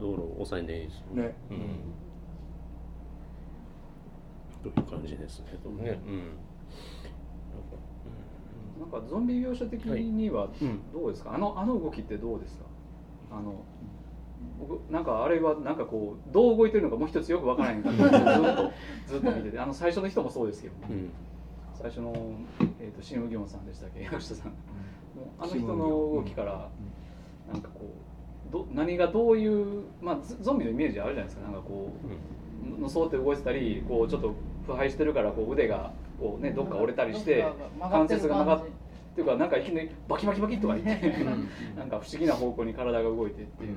[0.00, 1.34] 道路を抑えていいですよね。
[1.50, 1.58] うん。
[4.72, 6.32] という感じですけどね、うん。
[8.80, 10.80] なんかゾンビ描写的にはうん。
[10.92, 12.64] どうですか、あのあの動きってどうですか？
[13.30, 13.64] あの
[14.58, 18.20] 僕なんかあれはなんかこうどう動いてるのかもう一つよくわからないんだけどずっ
[18.56, 18.72] と
[19.06, 19.58] ずっと見てて。
[19.58, 21.10] あの最初の人もそうですけど、うん。
[21.74, 22.12] 最初の、
[22.80, 24.02] えー、とシム・ギョンさんでしたっけ？
[24.02, 24.52] 役者さん。
[25.38, 26.68] あの人の動きから
[27.52, 27.86] なんかこう
[28.50, 31.42] ど何がどういう、まあ、ゾゾンビのイメージあるじゃないですか。
[31.44, 31.90] なんかこ
[32.78, 34.34] うのそうって動いてたりこうちょっと
[34.66, 37.44] 腐敗してるからこう腕がこう、ね、どっか折れたりして
[37.80, 41.08] 関節が曲がっっていうかなんかいきなりバキバキバキとか言って
[41.76, 43.76] なんか不思議な方向に体が動いてっていう。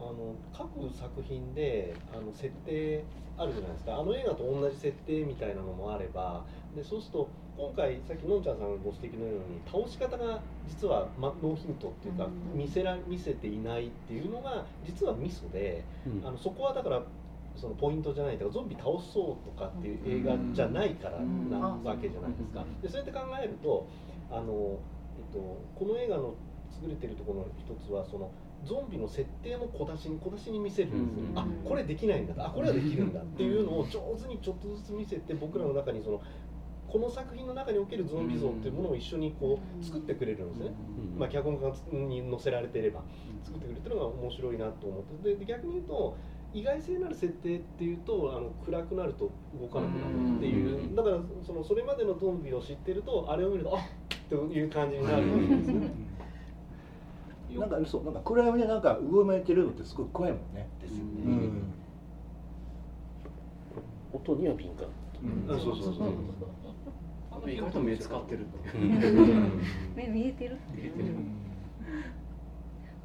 [0.00, 3.04] あの各作品であの設定
[3.36, 3.98] あるじゃないですか。
[3.98, 6.44] あの映画と同じ設定みたいなのもあれば
[6.74, 16.26] でそうすると今回さっきのんちゃんさんがご指摘のように倒し方が実は、ま、ノーヒントっていうか、見せら見せていないっていうのが実はミソで、うん。
[16.26, 17.02] あのそこはだから
[17.56, 22.64] そのポイントじゃないとかゾンビ倒そうとかっていう映画じゃないからなわけじゃないですか。
[22.82, 23.86] でそうやって考えると
[24.30, 24.78] あの、
[25.18, 26.34] えっと、この映画の
[26.82, 28.30] 優れてるところの一つはその
[28.64, 32.34] ゾンビの設定も小出しに小出しに見せるんですよ、あこれできないんだ。
[32.38, 36.20] あこれはできるんだっていうのを上手にちょっとずつ見せて僕らの中にその
[36.90, 40.74] この作品の中におけるゾンビ像っていうものを一緒にこう作ってくれるんですね、
[41.16, 43.02] まあ、脚本家に載せられていれば
[43.44, 45.30] 作ってくれてるのが面白いなと思って。
[45.30, 46.16] でで逆に言うと
[46.52, 49.30] 意外性のある設定っていうとあの暗くなると
[49.60, 50.96] 動かなくなるっていう。
[50.96, 53.84] だからそのそれまでのゾンビを知ってるとあれを見るとあっ
[54.28, 55.90] という感じになるんですね。
[57.58, 60.68] なんかそうなんか暗闇でなんかうごめいてるのってすごい怖いもんね。
[60.80, 61.10] ですよね。
[61.24, 61.62] うん。
[64.12, 64.86] 音には敏感、
[65.22, 65.60] うん。
[65.60, 66.08] そうそうそうそう
[67.48, 68.58] 意外と目使ってるって
[69.96, 70.92] 目見えてるっていう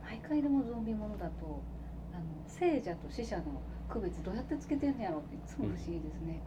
[0.04, 1.62] 毎回でもゾンビものだと
[2.14, 3.44] あの聖者と死者の
[3.90, 4.96] 区別どうやってつけてん。
[4.98, 6.42] のやろっていつも不思議ですね、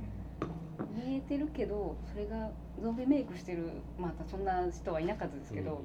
[1.07, 2.51] 見えてるけどそれが
[2.82, 4.45] ゾンビメイクしてるまたそん。
[4.45, 5.82] な人はいなかったですけど、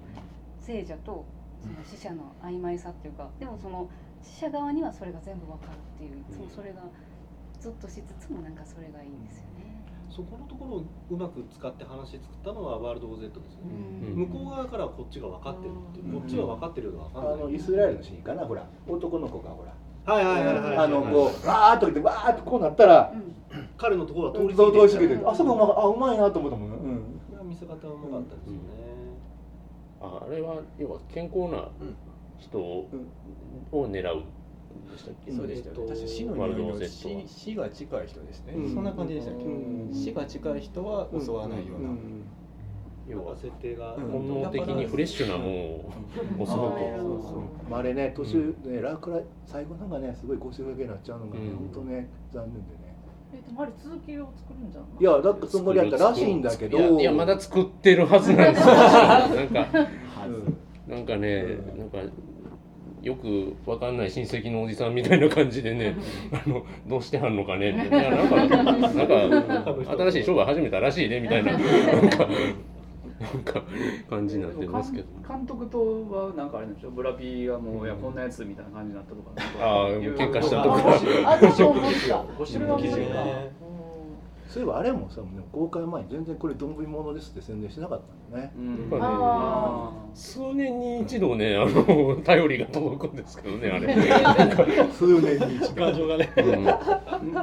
[0.59, 1.25] 聖者と
[1.61, 3.87] その死者の曖昧さっていうかでもその
[4.21, 6.81] 死者側にはそれが全部わかるっていういつもそれが
[7.59, 8.55] ずっとしつつもなん。
[8.55, 9.23] かそれがいいん。
[9.25, 9.52] ですよね。
[10.13, 13.71] そこのところをうまく使って話作ったのはワールド・オー・ゼットですよね、
[14.13, 14.15] うん。
[14.27, 18.67] 向こう側からはこっちが分かってるっていう、こっちは分かってるようで分あかんない、のイスラエルのシーンかなほら。
[18.87, 19.73] 男の子がほら。
[20.05, 23.13] はいはいはいはいあのこうわーっと来てわーっとこうなったら
[23.77, 26.77] 彼のところは通り通り過ぎててあそこうまあうまいなと思ったもんね
[27.29, 28.59] これは見せ方はうまかったですよね、
[30.01, 31.69] ああれは要は健康な
[32.37, 32.89] 人を
[33.71, 34.23] 狙う
[34.91, 35.31] でしたっけ？
[35.31, 35.87] そうでしたよね。
[35.87, 37.21] 確か死の匂いの死は。
[37.27, 38.53] 死が近い人ですね。
[38.53, 38.73] うん。
[38.73, 39.93] そんな感じでしたっけ、うん。
[39.93, 41.89] 死が近い人は襲わないような。
[43.07, 43.35] 要は。
[43.35, 45.43] 設定が本能的にフレッシュなも
[46.37, 51.57] のを襲うとまあ、あれね途中ね、ラークライ最後なんかねすごい腰掛けになっちゃうのがね、うん。
[51.57, 52.95] 本当ね残念でね。
[53.33, 54.85] えでもあれ続きを作るんじゃん。
[54.99, 56.77] いやだってつもりやったらしいんだけど。
[56.77, 58.73] いやいやまだ作ってるはずなんですよ。
[58.77, 59.67] なんか
[60.87, 61.43] なんかね、
[61.77, 61.97] なんか
[63.03, 65.95] よくわかんない親戚のおじさんみたいな感じでね、
[66.31, 72.27] あのどうしてはんのかねみたいな、なんかなんか新しい商売始めたらしいねみたいな、 なんか
[73.19, 73.61] なんか
[74.09, 75.07] 感じになってますけど。
[75.27, 75.79] 監督と
[76.09, 79.31] はなんかあれなんでしょブラピーがもういやこんなやつみたいな感じになったとか。
[79.61, 80.79] ああ喧嘩したとか。
[81.25, 83.25] あ私思ったゴシップの記事が
[84.53, 93.95] そういえばあれもさもう公開前に全然これどんぶりものですって宣伝してなかったんだよね、やっぱねあ数年に一度ね、あの 頼りが届くんですけどね、あれ。
[94.93, 95.85] 数年に一度。
[95.85, 96.29] 感情がね。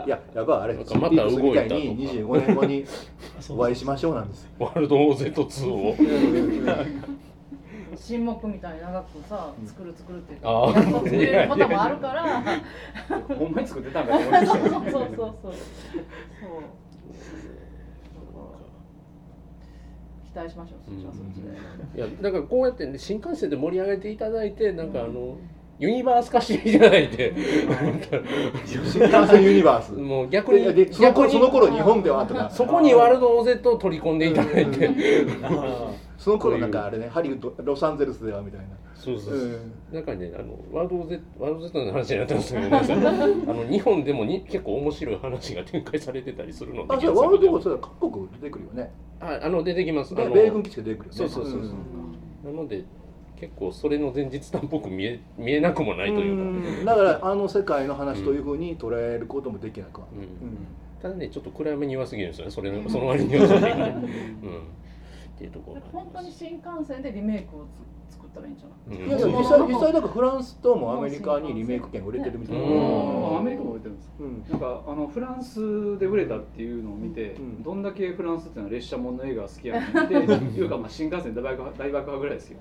[0.07, 2.85] いややっぱあれまた動いたに25年後に
[3.49, 5.97] お会いしましょうなんですワールド OZ2 を。
[7.97, 10.75] 新目みたいに長くさ作る作るってあー。
[10.75, 12.43] やっと作れることもあるから。
[13.37, 15.35] ほんまに作ってたんかと思いましそうそうそう。
[15.43, 15.53] そう
[20.33, 25.39] 期待しましょうそっちはそっちで、いや、だからこうやってね、新幹線で盛り上げていただいて、なんかあの。
[25.81, 27.35] ユニバース化していただいて。
[28.67, 34.91] 新幹線ユニバースもう逆にその頃その頃日本ではとかそこにワールド OZ を取り込んでいただいて。
[36.21, 38.66] その頃なんかあれねハリウッドロサンゼルスではみたいな。
[38.95, 39.39] そうそうそう。
[39.39, 39.73] うん。
[39.91, 42.83] なんかねあのワールド Z ワールド Z の話になったんですけど ごめん。
[42.83, 48.93] なさいあの日本でもに結構面白い話が展開されてたりするのであじゃあワールドはそれは各国出てくるよね。
[49.18, 50.14] ああの出てきます。
[50.14, 51.16] あので米軍基地が出てくるよね。
[51.16, 51.61] そうそうそうそう、
[52.45, 52.55] うん。
[52.55, 52.85] なので
[53.37, 60.59] 結構それの前日談っぽく見え見えなくもないというか、だからあの世界の話というふうに捉えることもできなくは、うん。
[61.01, 62.51] ただねちょっと暗めに弱すぎるんですよね。
[62.51, 63.45] それのその割には。
[63.49, 63.49] うん、
[65.41, 67.64] っていうところ本当に新幹線でリメイクを
[68.11, 74.45] つ作ったらいいんじゃない、いやいや実際実際だからフランスともアメリカにリメイク権売れてるみたいな、うんアメリカも売れてるんですうん。
[74.51, 80.14] なんかあのフランスで売れたっていうのを見て、どんだけフランスっていうのは列車もの映画が好きやねんって
[80.61, 82.59] いうかまあ新幹線大爆破大爆破ぐらいですよ。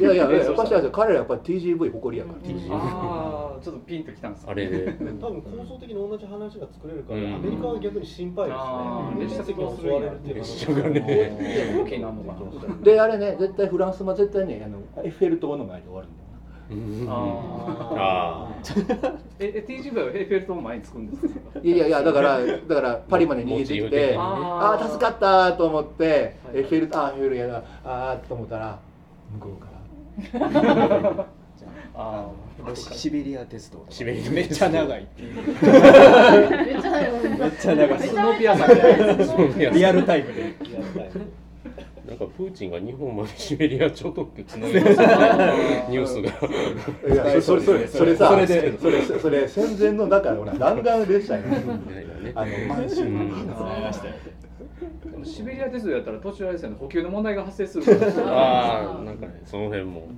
[0.00, 4.86] いやいや えやっぱし彼らやっぱり TGV 誇りやから、ああちょっとピンときたんですあれで
[5.20, 7.34] 多分構造的に同じ話が作れるから、うん。
[7.34, 8.58] アメリカは逆に心配です
[9.18, 9.24] ね。
[9.24, 11.74] 列車的に襲われるっていう列車がね。
[11.78, 16.28] 動きになるのかなであれね絶対フランスも絶対ねあのエッフェル塔の前で終わるんだよ
[16.70, 16.74] う
[17.04, 17.06] ん。
[17.08, 17.14] あ
[17.98, 18.48] あ
[19.40, 21.60] ええ TGV はエッフェル塔の前に着くんですか？
[21.62, 24.88] いやいやいやだからだからパリまで逃げてきてああー。
[24.90, 28.78] 助かったと思ってエッフェルあーエッフェルやなあーと思ったら
[29.34, 29.66] 向こうか
[30.38, 31.26] ら。
[32.00, 32.26] あ
[32.74, 35.02] シベリア鉄道シベリアめっちゃ長い。
[35.02, 35.46] っていうめっ
[36.80, 37.38] ちゃ長い。
[37.38, 38.00] めっちゃ長い。
[38.00, 39.78] スノーピアさんみたいなスノーピアさん。
[39.78, 40.54] リアルタイムで
[42.08, 46.30] なんかプーチンが日本までシベリア超特急つなげニュースが。
[47.14, 51.62] いやそれそれそれさそれでそれそれ戦前のだからほら弾丸列車やね
[52.34, 53.46] あの満州うん。
[55.10, 58.26] でもシベリア鉄道やったら途中あれですよね補給の問題が発生するから。
[58.26, 60.08] ああなんかねその辺も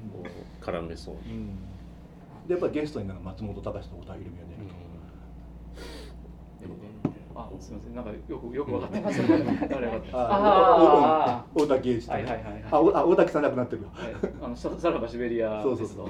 [0.61, 1.17] 絡めそう、
[2.47, 4.71] でやっぱりゲストになんか松本隆と小田切美が出る
[7.41, 7.95] あすみません。
[7.95, 9.23] なんかよくよく分かってます。
[9.69, 12.65] 誰がああ大竹栄一はいはいはいはい。
[12.71, 13.89] あおあ大竹さん亡くなってるよ。
[13.93, 14.13] はい。
[14.43, 16.09] あのささらばシベリアそうそうそう。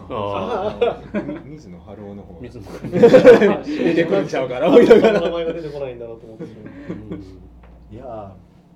[1.45, 2.39] 水野晴夫の方。
[2.41, 2.65] 水野
[3.65, 6.45] 出てくるんちゃうから名前が出てこないんだなと思って。
[7.95, 8.31] いやー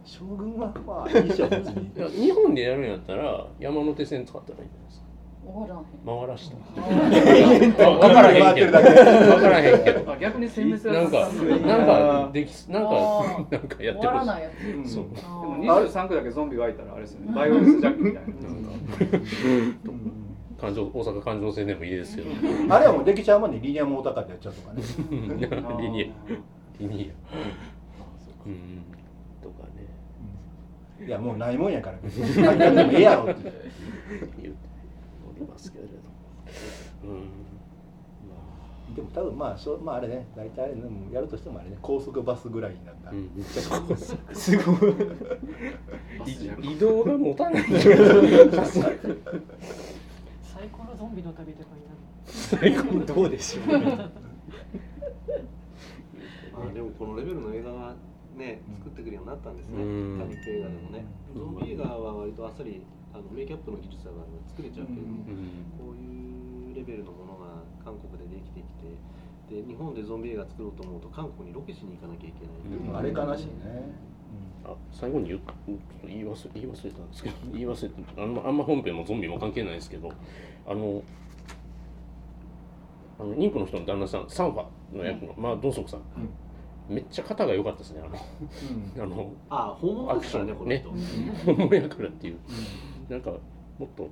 [0.04, 1.90] 将軍はまあいいじゃん別に。
[1.96, 5.06] いや日本でやるんやったら山手線使ったらいいんじゃないですか
[6.04, 6.56] 回らした。
[6.80, 8.72] 分からへんけど。
[8.72, 10.12] 分からへんけど。
[10.12, 11.30] あ逆になんか
[11.66, 14.88] なんかできなんかあなんかやって終わらほしないやつ。
[14.88, 15.04] いそう。
[15.04, 17.34] でも23区だけゾンビがいたらあれですよね。
[17.34, 18.32] バイオレンスジャックみたいな。
[20.60, 22.24] 環状大阪環状線でもいいですよ
[22.70, 24.82] あれはもうできちゃうまでリニアモーターカーでやっちゃうとかね。
[25.82, 26.32] リニア。
[26.80, 28.48] リニア。
[28.48, 28.82] うん。
[29.42, 32.42] とかねいやもうないもんやから別に。
[32.42, 33.52] やってもええやろって。
[34.40, 34.73] 言って
[35.36, 35.90] おりますけれど
[38.94, 40.74] でも多分まあそうまああれね大体あれ
[41.10, 43.30] やるとしてもあれね高速バスぐらいになったら、うん。
[43.34, 44.92] めっちゃ高速すごい。
[46.30, 46.34] い
[46.76, 47.64] 移動が持たない。
[47.64, 47.72] 最
[50.70, 51.96] 高のゾンビの旅とかになる。
[52.26, 53.84] 最高どうでしょうね。
[56.52, 57.96] まあでもこのレベルの映画は
[58.36, 60.18] ね作ってくるようになったんですね、うん。
[60.20, 61.04] タニック映画でもね、
[61.34, 65.22] ゾンビ映画は割とあっさりあのメイキャップの技術があれば作れちゃうけれども、
[65.78, 72.42] こういうレベルのものが韓国でできてきてで日本でゾンビ映画作ろうと思うと韓国にロケしに行かなきゃいけ
[72.90, 73.94] ない、あれかなしいね、
[74.64, 80.10] あ最後に言うちょっと言い忘れ言い忘れたんですけど 言い忘れてあんまあんま本編もゾンビも関係ないですけど
[80.66, 81.02] あの
[83.18, 86.00] あの妊婦の人の旦那さんサンファの役の、まあドンソクさん、
[86.88, 88.08] めっちゃ肩が良かったですねあ
[88.98, 90.90] の、あのあ本物ですからねこの人。
[91.44, 92.38] 本物やからっていう、
[93.08, 93.30] なんか
[93.78, 94.08] もっと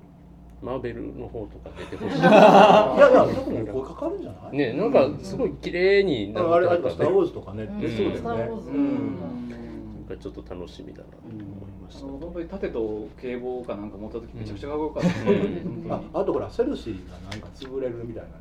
[0.63, 2.19] マーベルの方とか出てほしい。
[2.21, 4.57] いやいや特に声かかるんじゃない？
[4.57, 7.81] ねなんかすごい綺麗にああれあれスター・ウォーズとかね、うん。
[7.81, 8.69] 出そうだよね。
[8.69, 9.21] うん。
[9.21, 11.45] なんかちょっと楽しみだなと思い
[11.85, 15.95] ました、本当に盾と警棒かなんか持った時めちゃくちゃかっこよかった。
[15.95, 18.39] ああとほらセルシーがなんか潰れるみたいなんだ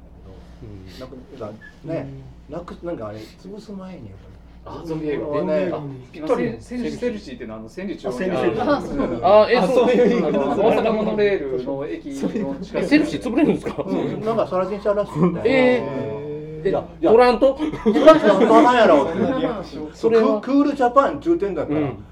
[0.99, 2.07] けど、なんかね、
[2.49, 4.30] なくなんかあれ潰す前にやっぱり
[4.63, 5.25] あゾンビ映画。
[5.25, 5.81] これねあ
[6.11, 9.91] ぴったりセルセルシーっていうのはあの千里中央にあるあえあそう。
[9.91, 12.83] いうあの大阪モノレールの駅の近く。
[12.83, 15.45] えセルシー潰れるんですか、うん、なんかサラジン社らしいんだよ。
[15.47, 17.11] えー、いやいや。
[17.11, 17.53] トラント？
[17.55, 17.61] ト
[18.05, 19.13] ランプは買わんやろっ
[19.91, 19.95] て。
[19.95, 20.39] それは？
[20.41, 22.03] ククールジャパン中点だから、うん。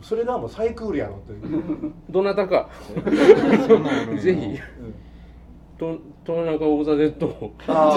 [0.00, 2.70] それがもう最クールやろっていう、どなたか。
[4.22, 4.58] ぜひ。
[5.76, 5.98] と
[6.28, 7.96] トナカオブザ・デッドをあ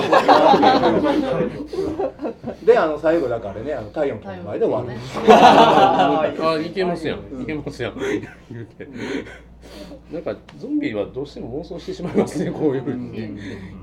[2.61, 6.25] ーであの最後だからねあの太陽の前で終わる、ああ
[6.57, 7.41] いけますやん。
[7.41, 7.99] いけますやん。
[7.99, 8.21] 言
[8.61, 8.87] うて。
[10.13, 13.11] なんかゾンビはどうしても妄想してしまいますねこういうふうに。
[13.11, 13.19] ね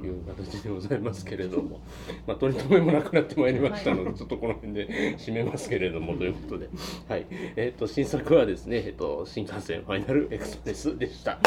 [0.03, 1.83] いう形でございますけれども。
[2.27, 4.89] まあ取り留めもなくなってまいりましたのでちょっとこの辺で
[5.19, 6.71] 締めますけれどもということで。
[7.07, 7.27] はい。
[7.57, 11.39] えっ、と新作はですねえっ、と新幹線ファイナルエクスプレスでした。